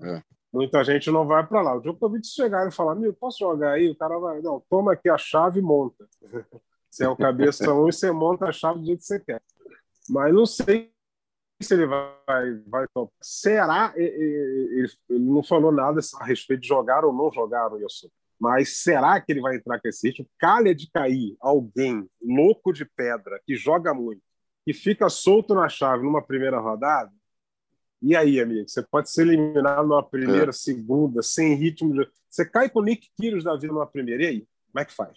[0.00, 0.22] É.
[0.52, 1.74] muita gente não vai para lá.
[1.74, 3.90] O Djokovic chegar e falar, meu, posso jogar aí?
[3.90, 6.06] O cara vai, não, toma aqui a chave e monta.
[6.90, 9.40] Você é o cabeça um e você monta a chave do jeito que você quer.
[10.10, 10.92] Mas não sei
[11.58, 13.14] se ele vai, vai topar.
[13.22, 13.94] Será?
[13.96, 18.12] Ele, não falou nada a respeito de jogar ou não jogar o Yossu.
[18.38, 20.28] Mas será que ele vai entrar com esse ritmo?
[20.38, 24.20] Calha de cair alguém louco de pedra, que joga muito,
[24.66, 27.10] que fica solto na chave numa primeira rodada,
[28.02, 30.52] e aí, amigo, você pode ser eliminado numa primeira, é.
[30.52, 31.94] segunda, sem ritmo.
[31.94, 32.10] De...
[32.28, 34.48] Você cai com o Nick Kyrgios da vida numa primeira, e aí?
[34.72, 35.12] Como é que faz?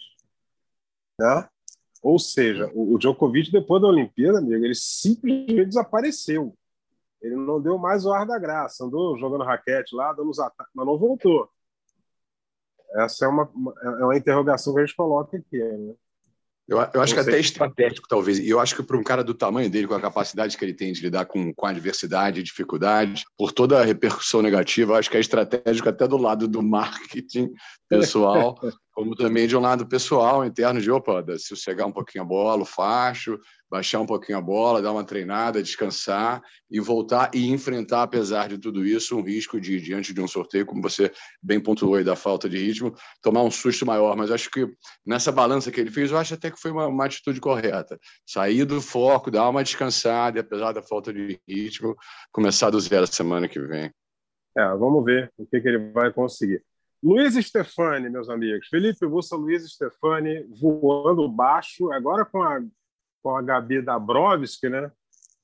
[1.18, 1.48] Né?
[2.00, 6.56] Ou seja, o, Djokovic, depois da Olimpíada, amigo, ele simplesmente desapareceu.
[7.20, 10.72] Ele não deu mais o ar da graça, andou jogando raquete lá, dando os ataques,
[10.72, 11.50] mas não voltou.
[12.92, 13.50] Essa é uma,
[13.82, 15.58] é uma interrogação que a gente coloca aqui.
[15.58, 15.94] Né?
[16.68, 18.38] Eu, eu acho que até estratégico, talvez.
[18.38, 20.74] E eu acho que para um cara do tamanho dele, com a capacidade que ele
[20.74, 25.20] tem de lidar com, com adversidade dificuldade, por toda a repercussão negativa, acho que é
[25.20, 27.50] estratégico até do lado do marketing
[27.88, 28.58] pessoal
[28.96, 32.62] como também de um lado pessoal, interno, de opa, se sossegar um pouquinho a bola,
[32.62, 33.38] o facho,
[33.70, 38.58] baixar um pouquinho a bola, dar uma treinada, descansar e voltar e enfrentar, apesar de
[38.58, 42.16] tudo isso, um risco de, diante de um sorteio, como você bem pontuou aí da
[42.16, 44.16] falta de ritmo, tomar um susto maior.
[44.16, 44.66] Mas acho que
[45.04, 47.98] nessa balança que ele fez, eu acho até que foi uma, uma atitude correta.
[48.26, 51.96] Sair do foco, dar uma descansada e, apesar da falta de ritmo,
[52.32, 53.92] começar do zero semana que vem.
[54.56, 56.62] É, vamos ver o que, que ele vai conseguir.
[57.02, 58.68] Luiz Stefani, meus amigos.
[58.68, 62.60] Felipe Bussa, Luiz Stefani voando baixo, agora com a,
[63.26, 64.88] com a Gabi Dabrowski, né?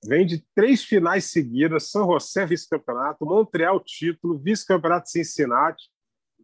[0.04, 5.90] Vem de três finais seguidas: São José, vice-campeonato, Montreal, título, vice-campeonato Cincinnati.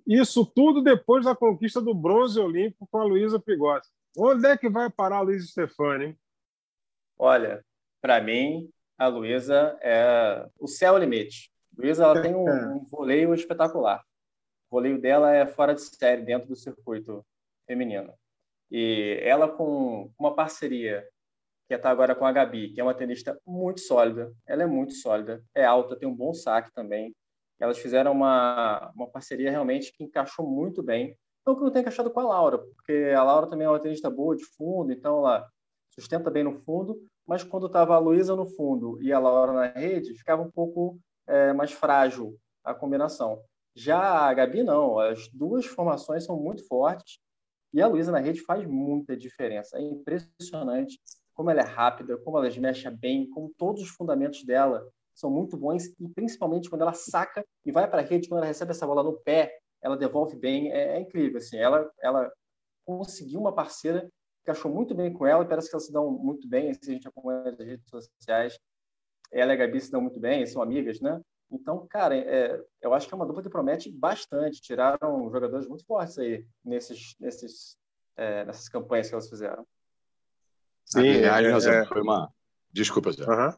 [0.04, 3.86] Isso tudo depois da conquista do bronze olímpico com a Luísa Pigotti.
[4.16, 6.18] Onde é que vai parar a Luiz Stefani?
[7.16, 7.64] Olha,
[8.00, 11.52] para mim, a Luísa é o céu é limite.
[11.76, 14.02] Luísa ela tem um, um voleio espetacular.
[14.68, 17.24] O voleio dela é fora de série dentro do circuito
[17.64, 18.12] feminino.
[18.72, 21.06] E ela com uma parceria
[21.68, 24.32] que está agora com a Gabi, que é uma tenista muito sólida.
[24.46, 27.14] Ela é muito sólida, é alta, tem um bom saque também.
[27.60, 31.14] Elas fizeram uma, uma parceria realmente que encaixou muito bem.
[31.46, 34.08] Não que não tenha encaixado com a Laura, porque a Laura também é uma tenista
[34.08, 35.46] boa de fundo, então ela
[35.90, 39.66] sustenta bem no fundo, mas quando estava a Luísa no fundo e a Laura na
[39.66, 43.42] rede, ficava um pouco é, mais frágil a combinação.
[43.74, 44.98] Já a Gabi, não.
[44.98, 47.18] As duas formações são muito fortes
[47.72, 49.78] e a Luísa na rede faz muita diferença.
[49.78, 50.98] É impressionante
[51.38, 55.56] como ela é rápida, como ela mexe bem, como todos os fundamentos dela são muito
[55.56, 58.84] bons e principalmente quando ela saca e vai para a rede, quando ela recebe essa
[58.84, 60.72] bola no pé, ela devolve bem.
[60.72, 61.38] É, é incrível.
[61.38, 62.28] Assim, ela, ela
[62.84, 64.10] conseguiu uma parceira
[64.44, 66.92] que achou muito bem com ela, parece que elas se dão muito bem, se a
[66.92, 68.58] gente acompanha as redes sociais.
[69.30, 71.20] Ela e a Gabi se dão muito bem, são amigas, né?
[71.52, 74.60] Então, cara, é, eu acho que é uma dupla que promete bastante.
[74.60, 77.78] Tiraram jogadores muito fortes aí nesses, nesses,
[78.16, 79.64] é, nessas campanhas que elas fizeram.
[80.88, 81.86] Sim, aliás, é, é...
[81.86, 82.32] foi uma.
[82.72, 83.24] Desculpa, Zé.
[83.24, 83.52] Uhum.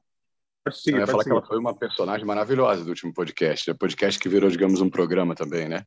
[0.73, 1.31] Sim, eu ia falar sim.
[1.31, 3.71] que ela foi uma personagem maravilhosa do último podcast.
[3.71, 5.85] É podcast que virou, digamos, um programa também, né?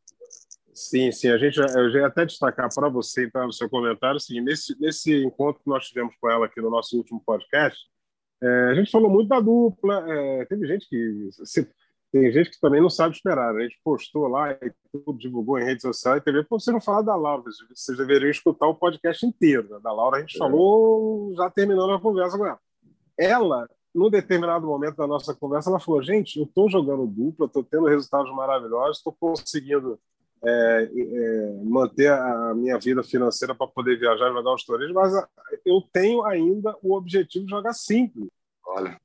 [0.74, 1.30] Sim, sim.
[1.30, 4.80] A gente, eu já ia até destacar para você, então, no seu comentário, assim, nesse,
[4.80, 7.80] nesse encontro que nós tivemos com ela aqui no nosso último podcast,
[8.42, 10.04] é, a gente falou muito da dupla.
[10.08, 11.30] É, teve gente que.
[11.44, 11.70] Se,
[12.14, 13.56] tem gente que também não sabe esperar.
[13.56, 16.44] A gente postou lá e tudo, divulgou em redes sociais e TV.
[16.44, 17.42] Pô, você não falar da Laura,
[17.74, 19.68] vocês deveriam escutar o podcast inteiro.
[19.68, 19.80] Né?
[19.82, 20.38] Da Laura a gente é.
[20.38, 22.60] falou já terminando a conversa com ela.
[23.18, 27.64] Ela, num determinado momento da nossa conversa, ela falou: gente, eu estou jogando dupla, estou
[27.64, 30.00] tendo resultados maravilhosos, estou conseguindo
[30.46, 35.14] é, é, manter a minha vida financeira para poder viajar e jogar os torneios, mas
[35.66, 38.30] eu tenho ainda o objetivo de jogar simples.
[38.68, 39.02] Olha.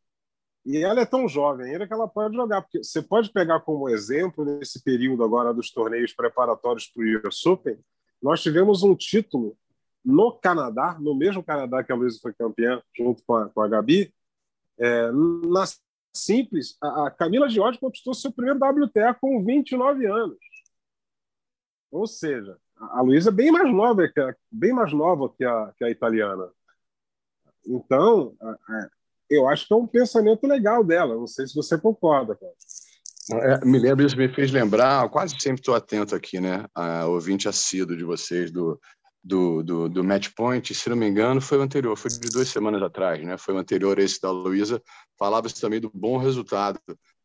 [0.68, 2.60] E ela é tão jovem ainda que ela pode jogar.
[2.60, 7.46] Porque você pode pegar como exemplo, nesse período agora dos torneios preparatórios para o US
[7.46, 7.78] Open,
[8.20, 9.56] nós tivemos um título
[10.04, 13.68] no Canadá, no mesmo Canadá que a Luísa foi campeã, junto com a, com a
[13.68, 14.12] Gabi.
[14.78, 15.64] É, na
[16.14, 20.36] simples, a, a Camila Giorgi conquistou seu primeiro WTA com 29 anos.
[21.90, 25.72] Ou seja, a Luísa é bem mais nova, que a, bem mais nova que a,
[25.78, 26.50] que a italiana.
[27.66, 28.36] Então,
[29.30, 31.14] eu acho que é um pensamento legal dela.
[31.14, 32.52] Não sei se você concorda, cara.
[33.30, 36.64] É, me lembro, isso me fez lembrar, quase sempre estou atento aqui, né?
[36.74, 38.80] A ouvinte assíduo de vocês do,
[39.22, 42.48] do, do, do Match Point, se não me engano, foi o anterior, foi de duas
[42.48, 43.36] semanas atrás, né?
[43.36, 44.82] Foi o anterior esse da Luísa.
[45.18, 46.80] Falava-se também do bom resultado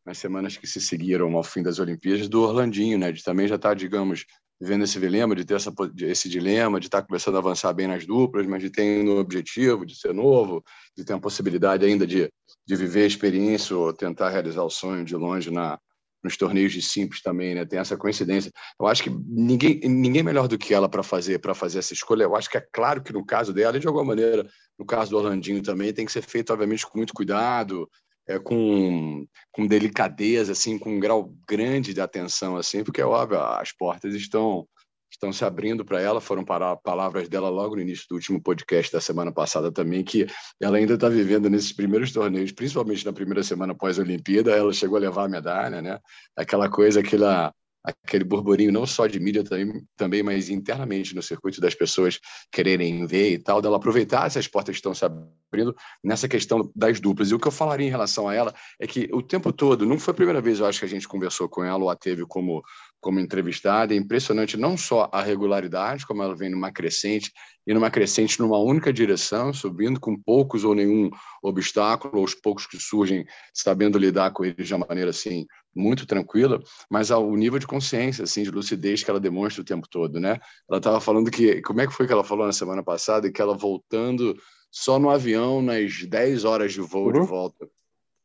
[0.05, 3.11] nas semanas que se seguiram ao fim das Olimpíadas do Orlandinho, né?
[3.11, 4.25] De também já estar, tá, digamos,
[4.63, 5.73] vivendo esse dilema, de ter essa,
[6.03, 9.85] esse dilema, de estar começando a avançar bem nas duplas, mas de ter um objetivo,
[9.85, 10.63] de ser novo,
[10.95, 12.31] de ter a possibilidade ainda de,
[12.65, 15.77] de viver a experiência ou tentar realizar o sonho de longe na,
[16.23, 17.65] nos torneios de simples também, né?
[17.65, 18.53] Tem essa coincidência.
[18.79, 22.23] Eu acho que ninguém, ninguém melhor do que ela para fazer para fazer essa escolha.
[22.23, 24.47] Eu acho que é claro que no caso dela, e de alguma maneira,
[24.79, 27.89] no caso do Orlandinho também, tem que ser feito, obviamente, com muito cuidado,
[28.27, 33.39] é, com, com delicadeza, assim, com um grau grande de atenção, assim, porque é óbvio,
[33.39, 34.67] as portas estão
[35.13, 36.19] estão se abrindo para ela.
[36.19, 40.25] Foram para palavras dela logo no início do último podcast da semana passada também, que
[40.59, 44.51] ela ainda está vivendo nesses primeiros torneios, principalmente na primeira semana pós-Olimpíada.
[44.51, 45.99] Ela chegou a levar a medalha, né?
[46.35, 47.53] Aquela coisa, aquela
[47.83, 52.19] aquele burburinho não só de mídia também, também, mas internamente no circuito das pessoas
[52.51, 56.99] quererem ver e tal, dela aproveitar essas portas que estão se abrindo nessa questão das
[56.99, 57.29] duplas.
[57.29, 59.99] E o que eu falaria em relação a ela é que o tempo todo, não
[59.99, 62.25] foi a primeira vez, eu acho que a gente conversou com ela ou a teve
[62.25, 62.63] como
[63.03, 63.93] como entrevistada.
[63.93, 67.31] É impressionante não só a regularidade, como ela vem numa crescente,
[67.67, 71.09] e numa crescente numa única direção, subindo com poucos ou nenhum
[71.41, 76.05] obstáculo, ou os poucos que surgem, sabendo lidar com eles de uma maneira assim muito
[76.05, 80.19] tranquila, mas ao nível de consciência, assim, de lucidez que ela demonstra o tempo todo,
[80.19, 80.39] né?
[80.69, 83.41] Ela estava falando que, como é que foi que ela falou na semana passada, que
[83.41, 84.35] ela voltando
[84.71, 87.21] só no avião nas 10 horas de voo uhum.
[87.21, 87.67] de volta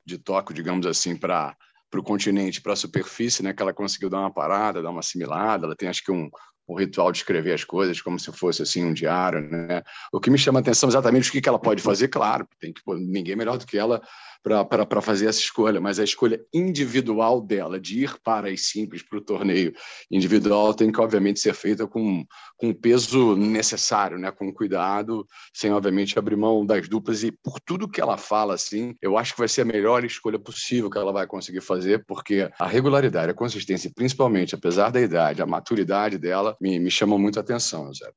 [0.04, 1.56] de Tóquio, digamos assim, para
[1.90, 3.54] para o continente, para a superfície, né?
[3.54, 5.64] Que ela conseguiu dar uma parada, dar uma assimilada.
[5.64, 6.28] Ela tem, acho que, um,
[6.68, 9.82] um ritual de escrever as coisas como se fosse assim um diário, né?
[10.12, 12.46] O que me chama a atenção é exatamente o que, que ela pode fazer, claro,
[12.60, 14.02] tem que ninguém melhor do que ela
[14.42, 19.18] para fazer essa escolha, mas a escolha individual dela de ir para as simples para
[19.18, 19.72] o torneio
[20.10, 22.24] individual tem que obviamente ser feita com
[22.56, 25.24] com o peso necessário, né, com cuidado,
[25.54, 29.32] sem obviamente abrir mão das duplas e por tudo que ela fala assim, eu acho
[29.32, 33.30] que vai ser a melhor escolha possível que ela vai conseguir fazer, porque a regularidade,
[33.30, 37.94] a consistência, principalmente apesar da idade, a maturidade dela me, me chama muito a atenção,
[37.94, 38.10] Zé.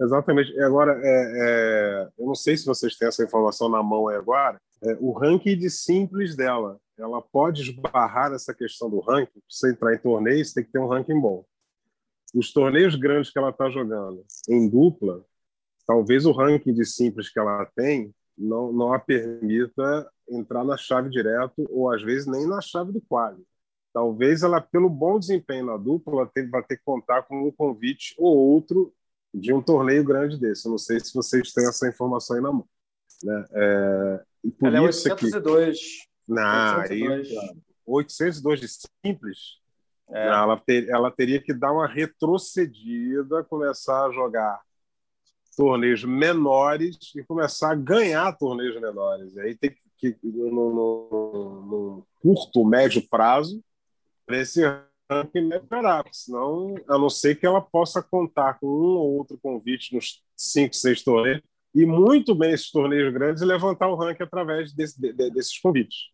[0.00, 0.56] Exatamente.
[0.60, 4.96] Agora, é, é, eu não sei se vocês têm essa informação na mão agora, é,
[5.00, 6.80] o ranking de simples dela.
[6.98, 9.32] Ela pode esbarrar essa questão do ranking.
[9.32, 11.44] Para você entrar em torneios, tem que ter um ranking bom.
[12.34, 15.24] Os torneios grandes que ela está jogando em dupla,
[15.86, 21.08] talvez o ranking de simples que ela tem não, não a permita entrar na chave
[21.08, 23.42] direto ou às vezes nem na chave do quali.
[23.92, 28.14] Talvez ela, pelo bom desempenho na dupla, ela vai ter que contar com um convite
[28.18, 28.92] ou outro
[29.32, 30.66] de um torneio grande desse.
[30.66, 32.68] Eu não sei se vocês têm essa informação aí na mão.
[33.22, 33.44] Né?
[33.52, 34.22] É,
[34.58, 35.68] por Ela é 802.
[35.68, 35.84] Aqui,
[36.28, 37.28] não, 802.
[37.28, 39.58] Aí, 802 de simples.
[40.10, 40.26] É.
[40.26, 44.58] ela, ter, ela teria que dar uma retrocedida, começar a jogar
[45.54, 49.36] torneios menores e começar a ganhar torneios menores.
[49.36, 53.62] Aí tem que, no, no, no curto, médio prazo,
[54.28, 54.62] esse
[55.10, 59.94] ranking melhorar, senão, a não ser que ela possa contar com um ou outro convite
[59.94, 61.42] nos cinco, seis torneios,
[61.78, 66.10] e muito bem esses torneios grandes e levantar o ranking através desse, de, desses convites.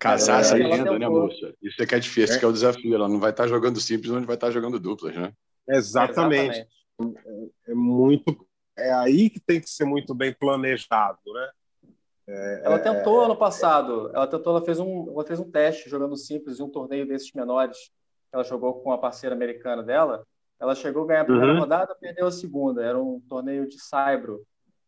[0.00, 1.54] Casar é, essa agenda, né, moça?
[1.62, 2.38] Isso é que é difícil, é.
[2.40, 2.92] que é o desafio.
[2.92, 5.32] Ela não vai estar jogando simples, onde vai estar jogando duplas, né?
[5.68, 6.66] Exatamente.
[6.98, 7.50] Exatamente.
[7.68, 8.46] É, é, muito.
[8.76, 11.50] É aí que tem que ser muito bem planejado, né?
[12.28, 14.10] É, ela tentou ano passado.
[14.12, 17.32] Ela tentou, ela fez um, ela fez um teste jogando simples em um torneio desses
[17.32, 17.90] menores.
[18.32, 20.26] Ela jogou com a parceira americana dela.
[20.58, 21.60] Ela chegou a ganhar a primeira uhum.
[21.60, 22.82] rodada, perdeu a segunda.
[22.82, 24.44] Era um torneio de Saibro.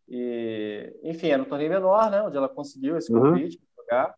[0.09, 2.23] E, enfim, era um torneio menor, né?
[2.23, 3.21] Onde ela conseguiu esse uhum.
[3.21, 3.63] convite uhum.
[3.75, 4.15] para jogar.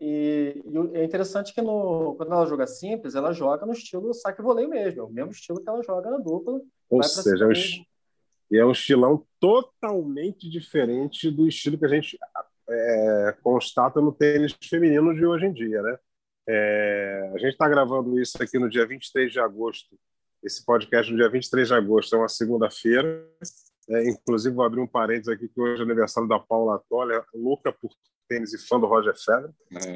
[0.00, 4.40] E, e, é interessante que no, quando ela joga simples, ela joga no estilo saque
[4.40, 6.60] voleio mesmo, é o mesmo estilo que ela joga na dupla.
[6.88, 7.52] Ou seja, é um,
[8.50, 12.18] e é um estilão totalmente diferente do estilo que a gente
[12.68, 15.98] é, constata no tênis feminino de hoje em dia, né?
[16.50, 19.98] É, a gente está gravando isso aqui no dia 23 de agosto.
[20.42, 23.26] Esse podcast no dia 23 de agosto é uma segunda-feira.
[23.88, 27.72] É, inclusive, vou abrir um parênteses aqui, que hoje é aniversário da Paula Toller, louca
[27.72, 27.90] por
[28.28, 29.50] tênis e fã do Roger Federer.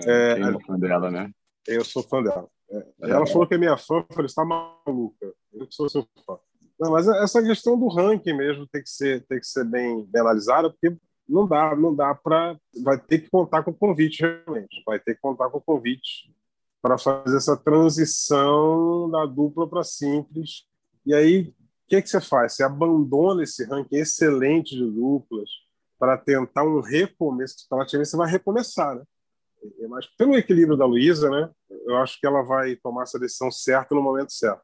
[0.06, 1.30] É, é, fã dela, né?
[1.66, 2.48] Eu sou fã dela.
[2.70, 3.10] É, é.
[3.10, 5.32] ela falou que é minha fã, eu falei, está maluca.
[5.52, 6.38] Eu sou seu fã.
[6.80, 10.20] Não, mas essa questão do ranking mesmo tem que ser, tem que ser bem, bem
[10.20, 10.96] analisada, porque
[11.28, 12.56] não dá, não dá para.
[12.82, 14.82] Vai ter que contar com o convite, realmente.
[14.84, 16.34] Vai ter que contar com o convite
[16.80, 20.66] para fazer essa transição da dupla para simples.
[21.06, 21.54] E aí,
[21.88, 22.54] que, que você faz?
[22.54, 25.48] Você abandona esse ranking excelente de duplas
[25.98, 27.66] para tentar um recomeço.
[27.68, 29.02] Praticamente você vai recomeçar, né?
[29.88, 31.48] Mas pelo equilíbrio da Luísa, né?
[31.86, 34.62] Eu acho que ela vai tomar essa decisão certa no momento certo.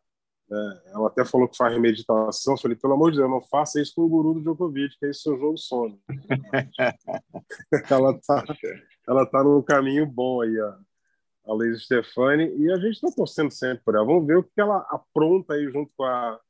[0.50, 2.54] É, ela até falou que faz meditação.
[2.54, 5.06] Eu falei, pelo amor de Deus, não faça isso com o guru do Djokovic, que
[5.06, 6.00] é seu jogo sono.
[7.90, 8.44] ela está
[9.06, 10.78] ela tá num caminho bom aí, a,
[11.46, 14.04] a Stefani, e a gente está torcendo sempre por ela.
[14.04, 16.40] Vamos ver o que ela apronta aí junto com a,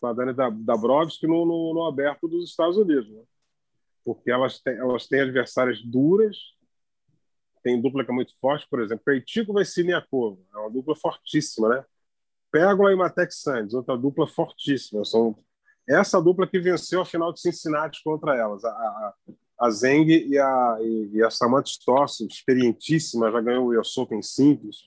[0.00, 0.32] com a Dani
[0.64, 3.08] Dabrowski no, no, no aberto dos Estados Unidos.
[3.10, 3.22] Né?
[4.04, 6.36] porque elas têm, elas têm adversárias duras,
[7.62, 11.68] tem dupla que é muito forte, por exemplo, Peitico vai Siniakova, é uma dupla fortíssima,
[11.68, 11.84] né?
[12.50, 15.04] Pégola e Matex Sands, outra dupla fortíssima.
[15.04, 15.36] São
[15.88, 18.64] essa dupla que venceu a final de Cincinnati contra elas.
[18.64, 19.14] A, a,
[19.60, 24.22] a Zeng e a, e, e a Samantha Stoss, experientíssima, já ganhou o US Open
[24.22, 24.78] simples.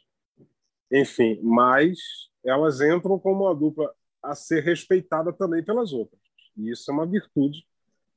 [0.91, 1.99] Enfim, mas
[2.43, 3.93] elas entram como uma dupla
[4.24, 6.21] a ser respeitada também pelas outras.
[6.57, 7.67] E isso é uma virtude,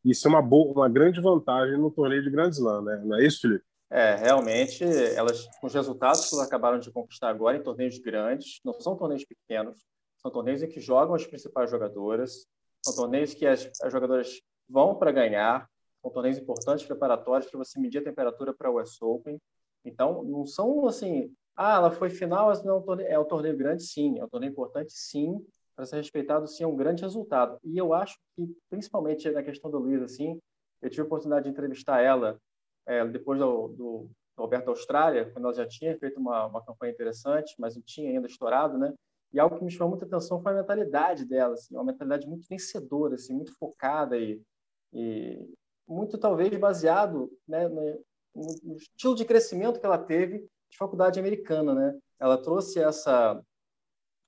[0.05, 3.03] isso é uma, boa, uma grande vantagem no torneio de Grand Slam, né?
[3.05, 3.65] não é isso, Felipe?
[3.89, 8.61] É, realmente, elas, com os resultados que elas acabaram de conquistar agora em torneios grandes,
[8.65, 9.77] não são torneios pequenos,
[10.19, 12.47] são torneios em que jogam as principais jogadoras,
[12.85, 15.69] são torneios que as, as jogadoras vão para ganhar,
[16.03, 19.41] são torneios importantes preparatórios para você medir a temperatura para o US Open.
[19.85, 23.25] Então, não são assim, ah, ela foi final, mas não é um torneio, é um
[23.25, 25.45] torneio grande, sim, é um torneio importante, sim,
[25.77, 27.59] para ser respeitado, sim, é um grande resultado.
[27.63, 30.41] E eu acho que, principalmente na questão da Luísa, assim,
[30.81, 32.41] eu tive a oportunidade de entrevistar ela
[32.87, 36.93] é, depois do, do, do Roberto Austrália, quando ela já tinha feito uma, uma campanha
[36.93, 38.95] interessante, mas não tinha ainda estourado, né?
[39.33, 42.47] E algo que me chamou muita atenção foi a mentalidade dela, assim, uma mentalidade muito
[42.49, 44.41] vencedora, assim, muito focada e,
[44.95, 45.47] e
[45.87, 48.03] muito talvez baseado né, no,
[48.35, 50.39] no, estilo de crescimento que ela teve
[50.71, 51.99] de faculdade americana, né?
[52.19, 53.43] Ela trouxe essa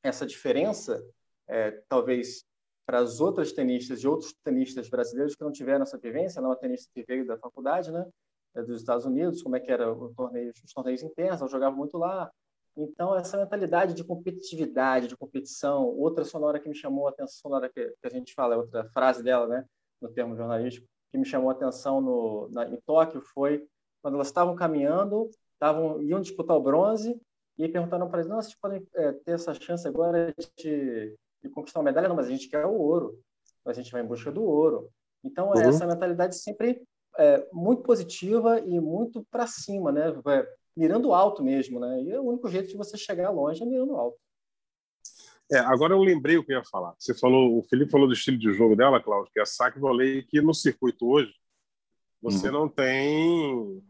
[0.03, 1.05] essa diferença,
[1.49, 2.45] é, talvez
[2.87, 6.39] para as outras tenistas e outros tenistas brasileiros que não tiveram essa vivência.
[6.39, 8.07] Ela é uma tenista que veio da faculdade, né?
[8.55, 11.77] É dos Estados Unidos, como é que era o torneio, os torneios internos, ela jogava
[11.77, 12.31] muito lá.
[12.77, 17.69] Então, essa mentalidade de competitividade, de competição, outra sonora que me chamou a atenção, sonora
[17.69, 19.65] que, que a gente fala, é outra frase dela, né,
[20.01, 23.67] no termo jornalístico, que me chamou a atenção no, na, em Tóquio foi
[24.01, 27.21] quando elas estavam caminhando, estavam, iam disputar o bronze,
[27.59, 31.81] e perguntaram para eles, não, vocês podem é, ter essa chance agora de, de, conquistar
[31.81, 32.09] uma medalha?
[32.09, 33.19] Não, mas a gente quer o ouro,
[33.67, 34.89] a gente vai em busca do ouro.
[35.25, 35.61] Então, uhum.
[35.61, 36.83] essa mentalidade sempre
[37.19, 40.13] é, muito positiva e muito para cima, né?
[40.77, 42.03] mirando alto mesmo, né?
[42.03, 44.17] E é o único jeito de você chegar longe é mirando alto.
[45.51, 46.95] É, agora eu lembrei o que eu ia falar.
[46.99, 50.23] Você falou, o Felipe falou do estilo de jogo dela, Cláudio, que é saque volley,
[50.23, 51.35] que no circuito hoje
[52.23, 52.53] você uhum.
[52.53, 53.83] não tem.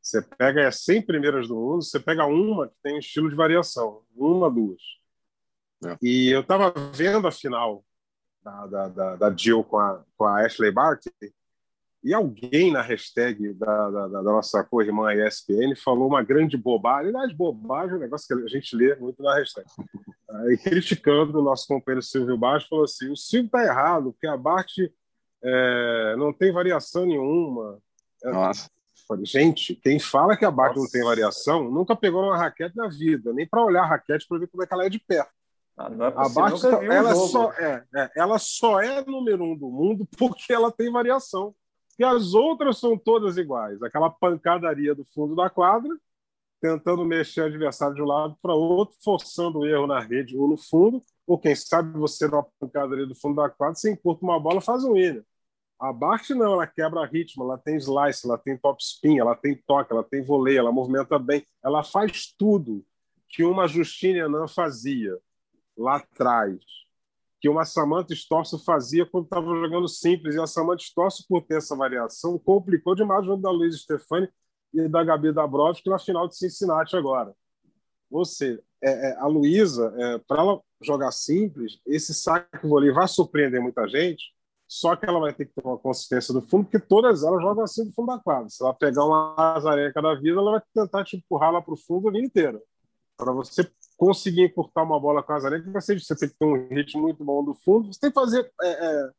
[0.00, 4.02] Você pega as 100 primeiras do mundo, você pega uma que tem estilo de variação,
[4.14, 4.80] uma, duas.
[6.02, 7.84] E eu estava vendo a final
[8.42, 11.10] da, da, da, da Jill com a, com a Ashley Barty,
[12.04, 17.08] e alguém na hashtag da, da, da nossa co-irmã ESPN falou uma grande bobagem.
[17.08, 19.66] Aliás, bobagem é um negócio que a gente lê muito na hashtag.
[20.50, 24.36] E criticando o nosso companheiro Silvio Baixo, falou assim: o Silvio está errado, porque a
[24.36, 24.70] Bart
[25.42, 27.78] é, não tem variação nenhuma.
[28.22, 28.68] É, nossa.
[29.08, 32.88] Falei, gente, quem fala que a Bart não tem variação nunca pegou uma raquete na
[32.88, 35.32] vida, nem para olhar a raquete para ver como é que ela é de perto.
[35.76, 40.06] Ah, é a Bart, ela, só é, é, ela só é número um do mundo
[40.16, 41.54] porque ela tem variação
[41.96, 43.82] que as outras são todas iguais.
[43.82, 45.90] Aquela pancadaria do fundo da quadra,
[46.60, 50.48] tentando mexer o adversário de um lado para outro, forçando o erro na rede ou
[50.48, 54.24] no fundo, ou quem sabe você dá uma pancadaria do fundo da quadra, você encurta
[54.24, 55.24] uma bola faz um winner.
[55.78, 59.60] A Bart não, ela quebra ritmo, ela tem slice, ela tem top spin, ela tem
[59.66, 62.84] toque, ela tem voleio, ela movimenta bem, ela faz tudo
[63.28, 65.18] que uma Justine não fazia
[65.76, 66.58] lá atrás
[67.44, 70.34] que uma Samantha Storso fazia quando estava jogando simples.
[70.34, 74.26] E a Samantha Storso, por ter essa variação, complicou demais o jogo da Luiz Stefani
[74.72, 77.34] e da Gabi Dabrowski na final de Cincinnati agora.
[78.10, 83.06] Ou seja, é, é, a Luísa, é, para ela jogar simples, esse saque vôlei vai
[83.06, 84.32] surpreender muita gente,
[84.66, 87.62] só que ela vai ter que ter uma consistência do fundo, porque todas elas jogam
[87.62, 88.48] assim do fundo da quadra.
[88.48, 91.76] Se ela pegar uma azareca da vida, ela vai tentar te empurrar lá para o
[91.76, 92.58] fundo a vida inteira.
[93.18, 97.02] Para você conseguir encurtar uma bola com as areias, você tem que ter um ritmo
[97.02, 97.92] muito bom do fundo.
[97.92, 98.50] Você tem que fazer.
[98.62, 99.10] É, é,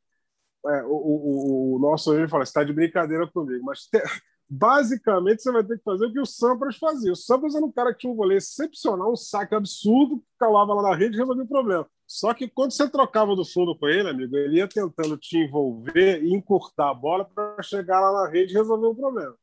[0.68, 4.02] é, o, o, o, nosso hoje fala: está de brincadeira comigo, mas te,
[4.50, 7.12] basicamente você vai ter que fazer o que o Sampras fazia.
[7.12, 10.90] O Sampras era um cara que tinha um goleiro excepcional, um saque absurdo, calava lá
[10.90, 11.88] na rede e resolvia o problema.
[12.08, 16.24] Só que quando você trocava do fundo com ele, amigo, ele ia tentando te envolver
[16.24, 19.36] e encurtar a bola para chegar lá na rede e resolver o problema.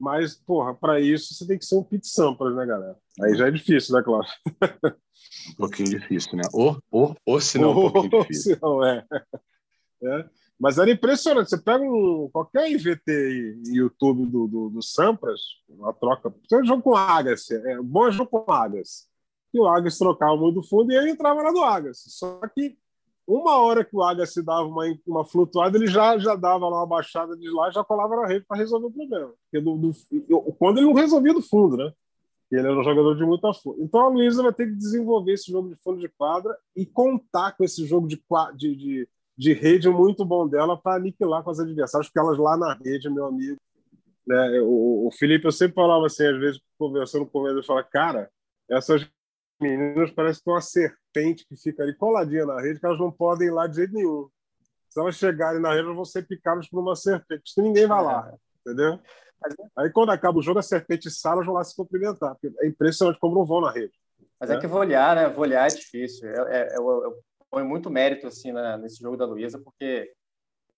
[0.00, 2.96] Mas, porra, para isso você tem que ser um Pete Sampras, né, galera?
[3.20, 4.32] Aí já é difícil, né, Cláudio?
[5.50, 6.42] Um pouquinho difícil, né?
[6.52, 8.58] Ou, ou, ou se não, um pouquinho difícil.
[8.62, 9.04] Não, é.
[10.02, 10.24] é.
[10.58, 11.50] Mas era impressionante.
[11.50, 13.02] Você pega um, qualquer IVT
[13.66, 16.34] e YouTube do, do, do Sampras, uma troca.
[16.48, 17.54] Você jogo com Agassi.
[17.54, 19.04] É bom é jogo com Agassi.
[19.52, 22.10] E o Agassi trocava muito fundo e ele entrava lá do Agassi.
[22.10, 22.78] Só que
[23.30, 26.86] uma hora que o Agassi dava uma, uma flutuada, ele já, já dava lá uma
[26.86, 29.32] baixada de lá já colava na rede para resolver o problema.
[29.44, 31.92] Porque do, do, quando ele não resolvia do fundo, né?
[32.50, 33.80] Ele era um jogador de muita força.
[33.80, 37.52] Então a Luísa vai ter que desenvolver esse jogo de fundo de quadra e contar
[37.52, 38.20] com esse jogo de,
[38.56, 39.08] de, de,
[39.38, 43.08] de rede muito bom dela para aniquilar com as adversários, porque elas lá na rede,
[43.08, 43.56] meu amigo,
[44.26, 44.60] Né?
[44.62, 48.28] O, o Felipe, eu sempre falava assim, às vezes, conversando com ele, eu falava, cara,
[48.68, 49.08] essas
[49.60, 50.60] meninas parecem que tem uma
[51.10, 53.92] serpente que fica ali coladinha na rede, que elas não podem ir lá de jeito
[53.92, 54.28] nenhum.
[54.88, 58.02] Se elas chegarem na rede, elas vão ser picadas por uma serpente, porque ninguém vai
[58.02, 58.70] lá, é.
[58.70, 58.98] entendeu?
[59.76, 63.18] Aí quando acaba o jogo, a serpente sai, elas vão lá se cumprimentar, é impressionante
[63.18, 63.92] como não vão na rede.
[64.38, 65.28] Mas é, é que volear, né?
[65.28, 66.28] Volear é difícil.
[66.28, 70.12] Eu, é, é, eu, eu ponho muito mérito assim na, nesse jogo da Luísa, porque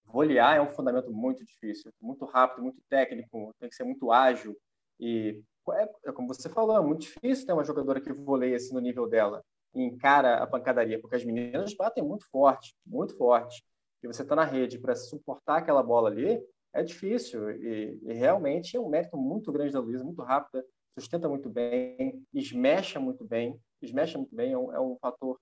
[0.04, 4.56] volear é um fundamento muito difícil, muito rápido, muito técnico, tem que ser muito ágil
[5.00, 8.74] e é, é, como você falou, é muito difícil ter uma jogadora que voleia assim
[8.74, 9.42] no nível dela
[9.74, 13.64] encara a pancadaria, porque as meninas batem muito forte, muito forte.
[14.02, 16.42] E você está na rede para suportar aquela bola ali,
[16.72, 17.50] é difícil.
[17.50, 20.64] E, e, realmente é um mérito muito grande da Luísa, muito rápida,
[20.98, 23.58] sustenta muito bem, esmecha muito bem.
[23.80, 25.38] Esmecha muito bem é um, é um fator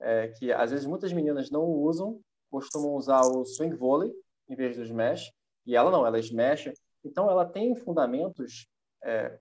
[0.00, 2.20] é, que às vezes muitas meninas não usam,
[2.50, 4.12] costumam usar o swing volley
[4.48, 5.30] em vez do smash,
[5.64, 6.72] e ela não, ela smash.
[7.04, 8.66] Então ela tem fundamentos,
[9.04, 9.38] é,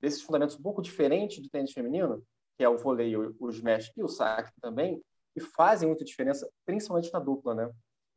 [0.00, 2.22] desses fundamentos um pouco diferentes do tênis feminino,
[2.60, 5.02] que é o vôlei, o, o smash e o saque também,
[5.32, 7.70] que fazem muita diferença, principalmente na dupla, né?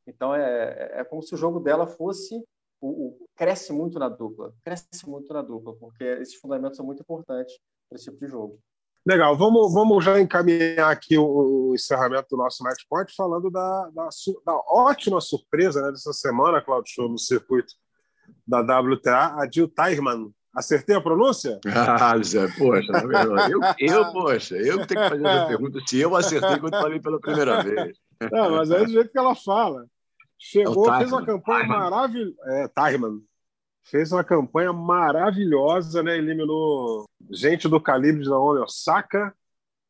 [0.06, 2.44] Então é, é como se o jogo dela fosse
[2.82, 7.02] o, o, cresce muito na dupla, cresce muito na dupla, porque esses fundamentos são muito
[7.02, 8.60] importantes para esse tipo de jogo.
[9.08, 13.90] Legal, vamos, vamos já encaminhar aqui o, o encerramento do nosso match point falando da,
[13.92, 14.10] da,
[14.46, 17.74] da ótima surpresa né, dessa semana, Claudio Show, no circuito
[18.46, 20.34] da WTA, a Jill Tyrman.
[20.54, 21.60] Acertei a pronúncia?
[21.74, 22.92] Ah, Zé, poxa,
[23.50, 27.20] eu, eu, poxa, eu tenho que fazer essa pergunta se eu acertei quando falei pela
[27.20, 27.98] primeira vez.
[28.32, 29.86] Não, mas é do jeito que ela fala.
[30.38, 32.36] Chegou, é fez uma campanha maravilhosa.
[32.46, 33.22] É, Tyrman
[33.84, 36.18] fez uma campanha maravilhosa, né?
[36.18, 39.34] Eliminou gente do calibre de Naomi Osaka.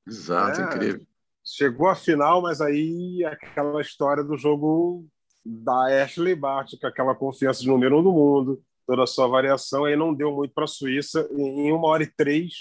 [0.07, 1.05] Exato, é, incrível.
[1.43, 5.05] Chegou à final, mas aí aquela história do jogo
[5.45, 9.85] da Ashley Barty, com aquela confiança de número um do mundo, toda a sua variação,
[9.85, 11.27] aí não deu muito para a Suíça.
[11.31, 12.53] Em uma hora e três,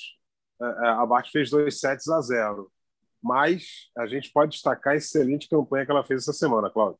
[0.61, 2.71] é, é, a Barty fez dois sets a zero.
[3.23, 6.99] Mas a gente pode destacar a excelente campanha que ela fez essa semana, Cláudio.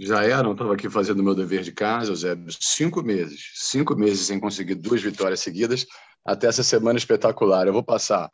[0.00, 2.36] Já era, não estava aqui fazendo meu dever de casa, Zé.
[2.60, 5.86] Cinco meses, cinco meses sem conseguir duas vitórias seguidas,
[6.24, 7.66] até essa semana espetacular.
[7.66, 8.30] Eu vou passar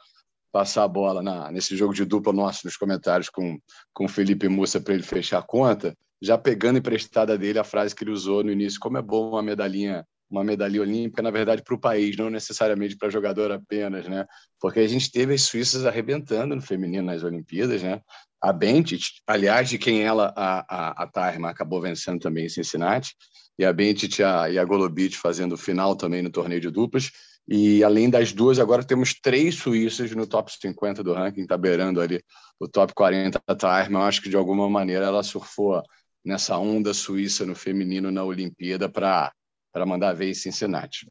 [0.53, 3.57] passar a bola na, nesse jogo de dupla nosso nos comentários com
[3.93, 7.95] com o Felipe Mussa para ele fechar a conta, já pegando emprestada dele a frase
[7.95, 11.63] que ele usou no início, como é bom uma medalhinha uma medalha olímpica, na verdade,
[11.63, 14.25] para o país, não necessariamente para jogador apenas, né?
[14.61, 18.01] Porque a gente teve as suíças arrebentando no feminino nas Olimpíadas, né?
[18.41, 23.15] A Bentit, aliás, de quem ela, a, a, a Tarma, acabou vencendo também em Cincinnati,
[23.59, 27.11] e a Bentit e a, e a Golobic fazendo final também no torneio de duplas.
[27.49, 32.01] E além das duas, agora temos três suíças no top 50 do ranking, tá beirando
[32.01, 32.23] ali
[32.61, 33.99] o top 40 da Tarma.
[33.99, 35.83] Eu acho que de alguma maneira ela surfou
[36.25, 39.33] nessa onda suíça no feminino na Olimpíada para
[39.73, 41.07] para mandar ver em Cincinnati.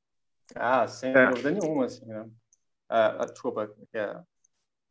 [0.55, 1.27] Ah, sem é.
[1.27, 2.29] dúvida nenhuma, assim, né?
[2.89, 3.71] Ah, ah desculpa.
[3.93, 4.19] É...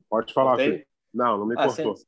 [0.08, 0.86] Pode falar, Fê.
[1.12, 1.96] Não, não me ah, cortou.
[1.96, 2.06] Sem,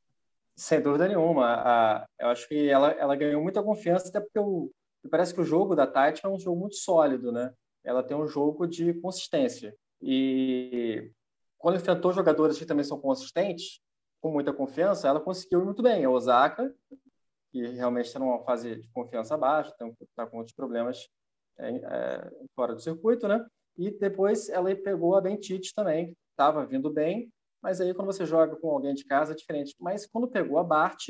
[0.55, 1.45] sem, dúvida nenhuma.
[1.45, 4.71] Ah, eu acho que ela, ela ganhou muita confiança, até porque o,
[5.09, 7.53] parece que o jogo da Tati é um jogo muito sólido, né?
[7.83, 9.75] Ela tem um jogo de consistência.
[10.01, 11.11] E
[11.57, 13.79] quando enfrentou jogadores que também são consistentes,
[14.19, 16.05] com muita confiança, ela conseguiu ir muito bem.
[16.05, 16.73] A Osaka,
[17.51, 21.07] que realmente está numa fase de confiança baixa, está com outros problemas
[21.59, 23.45] é, é, fora do circuito, né?
[23.77, 27.31] E depois ela pegou a Bentite também, estava vindo bem,
[27.61, 29.75] mas aí quando você joga com alguém de casa é diferente.
[29.79, 31.09] Mas quando pegou a Bart,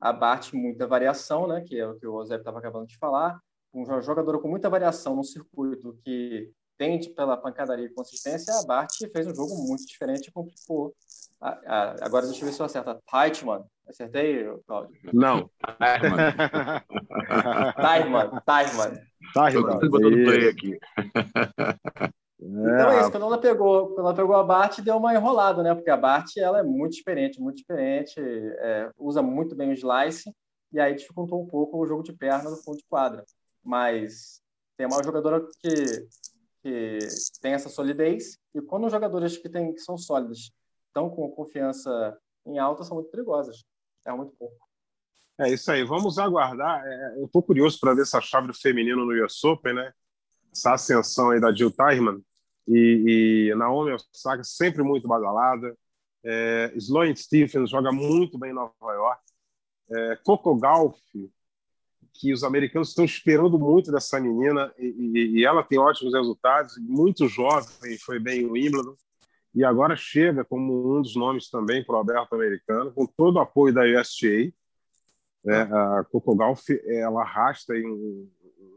[0.00, 1.62] a Bart muita variação, né?
[1.66, 3.40] Que é o que o Zé estava acabando de falar,
[3.74, 8.92] um jogador com muita variação no circuito que tende pela pancadaria e consistência, a Bart
[9.12, 10.94] fez um jogo muito diferente e complicou.
[11.40, 13.02] Agora deixa eu ver se eu acerto.
[13.08, 13.64] Tightman.
[13.88, 14.94] Acertei, Claudio?
[15.12, 15.50] Não.
[15.78, 16.32] Tightman.
[18.44, 19.00] Tightman.
[19.34, 20.78] Tá, Estou botando play aqui.
[22.40, 25.74] Então é isso, quando ela pegou, quando ela pegou a Bart, deu uma enrolada, né?
[25.74, 30.32] Porque a Bart ela é muito experiente, muito experiente, é, usa muito bem o slice,
[30.72, 33.24] e aí dificultou um pouco o jogo de perna no fundo de quadra.
[33.62, 34.40] Mas
[34.76, 36.06] tem uma jogadora que,
[36.62, 36.98] que
[37.42, 40.52] tem essa solidez, e quando os jogadores que, tem, que são sólidos
[40.88, 43.64] estão com confiança em alta, são muito perigosas.
[44.04, 44.56] É muito pouco.
[45.40, 46.84] É isso aí, vamos aguardar.
[46.84, 49.92] É, eu estou curioso para ver essa chave do feminino no US Open, né?
[50.52, 52.20] Essa ascensão aí da Jill Tyrman
[52.66, 55.76] e, e Naomi Osaka sempre muito badalada.
[56.24, 59.22] É, Sloane Stephens joga muito bem em Nova York.
[59.90, 60.98] É, Coco Golf,
[62.14, 66.76] que os americanos estão esperando muito dessa menina e, e, e, ela tem ótimos resultados,
[66.78, 68.96] muito jovem, foi bem o Wimbledon
[69.58, 73.40] e agora chega como um dos nomes também para o aberto americano, com todo o
[73.40, 74.54] apoio da USTA.
[75.44, 75.62] Né?
[75.62, 78.30] A Coco Golf ela arrasta um,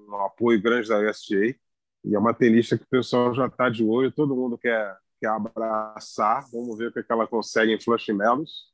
[0.09, 1.55] um apoio grande da USGA.
[2.03, 5.27] E é uma tenista que o pessoal já está de olho, todo mundo quer, quer
[5.27, 6.47] abraçar.
[6.51, 8.71] Vamos ver o que, é que ela consegue em Flush Melos.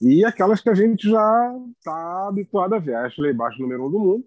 [0.00, 2.94] E aquelas que a gente já está habituado a ver.
[2.94, 4.24] A Ashley Baixo, número um do mundo.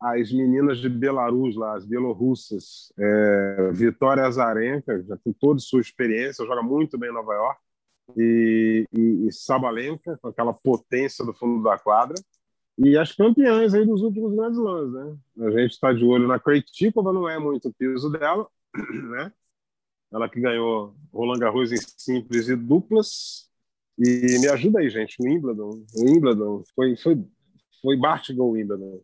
[0.00, 5.80] As meninas de Belarus, lá, as bielorrussas, é, Vitória Azarenka, já tem toda a sua
[5.80, 7.60] experiência, joga muito bem em Nova York.
[8.16, 12.14] E, e, e Sabalenka, com aquela potência do fundo da quadra.
[12.78, 15.16] E as campeãs aí dos últimos grandes lãs, né?
[15.40, 18.46] A gente está de olho na Krejcikova, não é muito o piso dela,
[19.10, 19.32] né?
[20.12, 23.48] Ela que ganhou Roland Garros em simples e duplas.
[23.98, 27.20] E me ajuda aí, gente, o Wimbledon, o Wimbledon foi foi
[27.82, 29.00] foi Bartigol Wimbledon.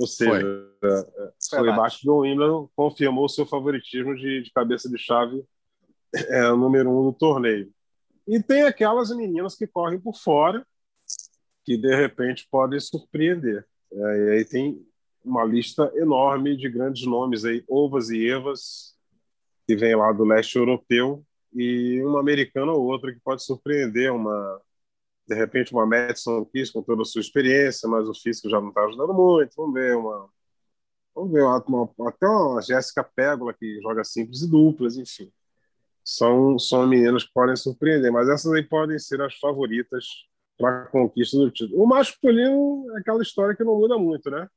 [0.00, 0.40] Ou seja,
[0.80, 5.44] foi, é, foi Bartigol Wimbledon confirmou seu favoritismo de, de cabeça de chave
[6.14, 7.70] é, número um do torneio.
[8.26, 10.66] E tem aquelas meninas que correm por fora,
[11.64, 13.66] que de repente podem surpreender.
[13.92, 14.82] É, e aí tem
[15.22, 18.94] uma lista enorme de grandes nomes aí, Ovas e Evas,
[19.66, 21.22] que vem lá do leste europeu,
[21.52, 24.60] e uma americana ou outra que pode surpreender, uma
[25.26, 28.68] de repente uma Madison Keys com toda a sua experiência, mas o físico já não
[28.70, 29.54] está ajudando muito.
[29.56, 30.28] Vamos ver uma,
[31.14, 35.32] vamos ver uma, uma, até uma Jéssica Pégola que joga simples e duplas, enfim.
[36.04, 40.04] São são meninas que podem surpreender, mas essas aí podem ser as favoritas
[40.58, 41.82] para a conquista do título.
[41.82, 44.48] O masculino é aquela história que não muda muito, né?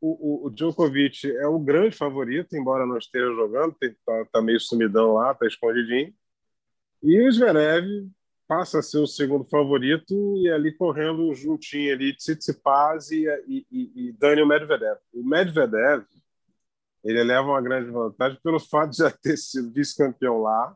[0.00, 4.60] O, o, o Djokovic é o grande favorito, embora não esteja jogando, está tá meio
[4.60, 6.14] sumidão lá, está escondidinho.
[7.02, 8.08] E o Zverev
[8.48, 14.08] passa a ser o segundo favorito e ali correndo juntinho ali Tsitsipas e, e, e,
[14.08, 14.98] e Daniel Medvedev.
[15.12, 16.04] O Medvedev
[17.04, 20.74] ele leva uma grande vantagem pelo fato de já ter sido vice-campeão lá,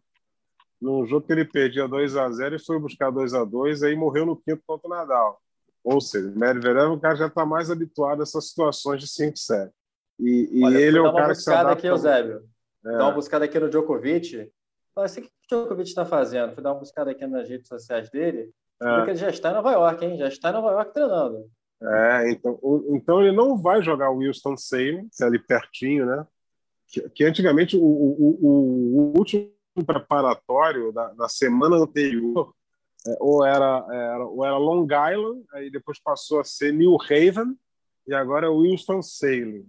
[0.80, 3.96] num jogo que ele perdia 2 a 0 e foi buscar 2 a 2 aí
[3.96, 5.40] morreu no quinto contra o Nadal.
[5.82, 9.36] Ou seja, o Medvedev o cara já está mais habituado a essas situações de 5
[9.36, 9.72] 7
[10.20, 11.72] E, e Olha, ele é o cara que se adapta...
[11.72, 12.42] aqui, Eusébio.
[12.84, 12.98] É.
[12.98, 14.52] Dá uma buscada aqui no Djokovic.
[14.96, 16.54] Assim, o que o Djokovic está fazendo?
[16.54, 18.50] Fui dar uma buscada aqui nas redes sociais dele.
[18.82, 19.02] É.
[19.02, 20.18] Ele já está em Nova York, hein?
[20.18, 21.50] Já está em Nova York treinando.
[21.82, 26.26] É, então, então ele não vai jogar o Wilson Salem, que é ali pertinho, né?
[26.86, 29.50] Que, que antigamente o, o, o, último
[29.84, 32.54] preparatório da, da semana anterior
[33.06, 37.56] é, ou era, era, ou era Long Island, aí depois passou a ser New Haven,
[38.06, 39.66] e agora é Winston Salem.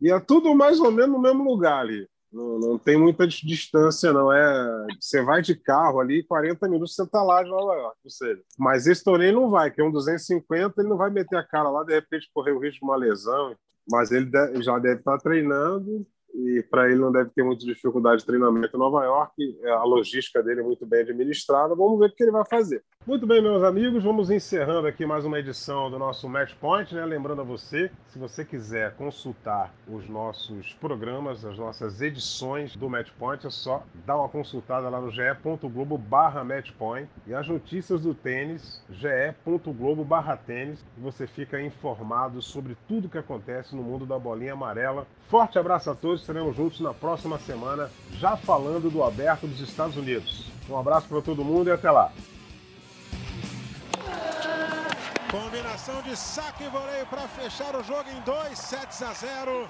[0.00, 2.06] E é tudo mais ou menos no mesmo lugar ali.
[2.36, 4.30] Não, não tem muita distância, não.
[4.30, 7.98] é Você vai de carro ali, 40 minutos você está lá de Nova York.
[8.04, 11.36] Ou seja, mas esse torneio não vai, que é um 250, ele não vai meter
[11.38, 13.56] a cara lá, de repente correr o risco de uma lesão.
[13.90, 14.30] Mas ele
[14.62, 16.06] já deve estar tá treinando
[16.36, 19.58] e para ele não deve ter muita dificuldade de treinamento em Nova York.
[19.62, 21.74] É, a logística dele é muito bem administrada.
[21.74, 22.84] Vamos ver o que ele vai fazer.
[23.06, 26.92] Muito bem, meus amigos, vamos encerrando aqui mais uma edição do nosso Match Point.
[26.92, 27.04] Né?
[27.06, 33.10] Lembrando a você, se você quiser consultar os nossos programas, as nossas edições do Match
[33.16, 38.12] Point, é só dar uma consultada lá no ge.globo barra matchpoint e as notícias do
[38.12, 40.84] tênis, ge.globo barra tênis.
[40.98, 45.06] Você fica informado sobre tudo que acontece no mundo da bolinha amarela.
[45.28, 49.96] Forte abraço a todos estaremos juntos na próxima semana, já falando do aberto dos Estados
[49.96, 50.46] Unidos.
[50.68, 52.10] Um abraço para todo mundo e até lá.
[55.30, 59.68] Combinação de saque e voleio para fechar o jogo em 2 sets a 0.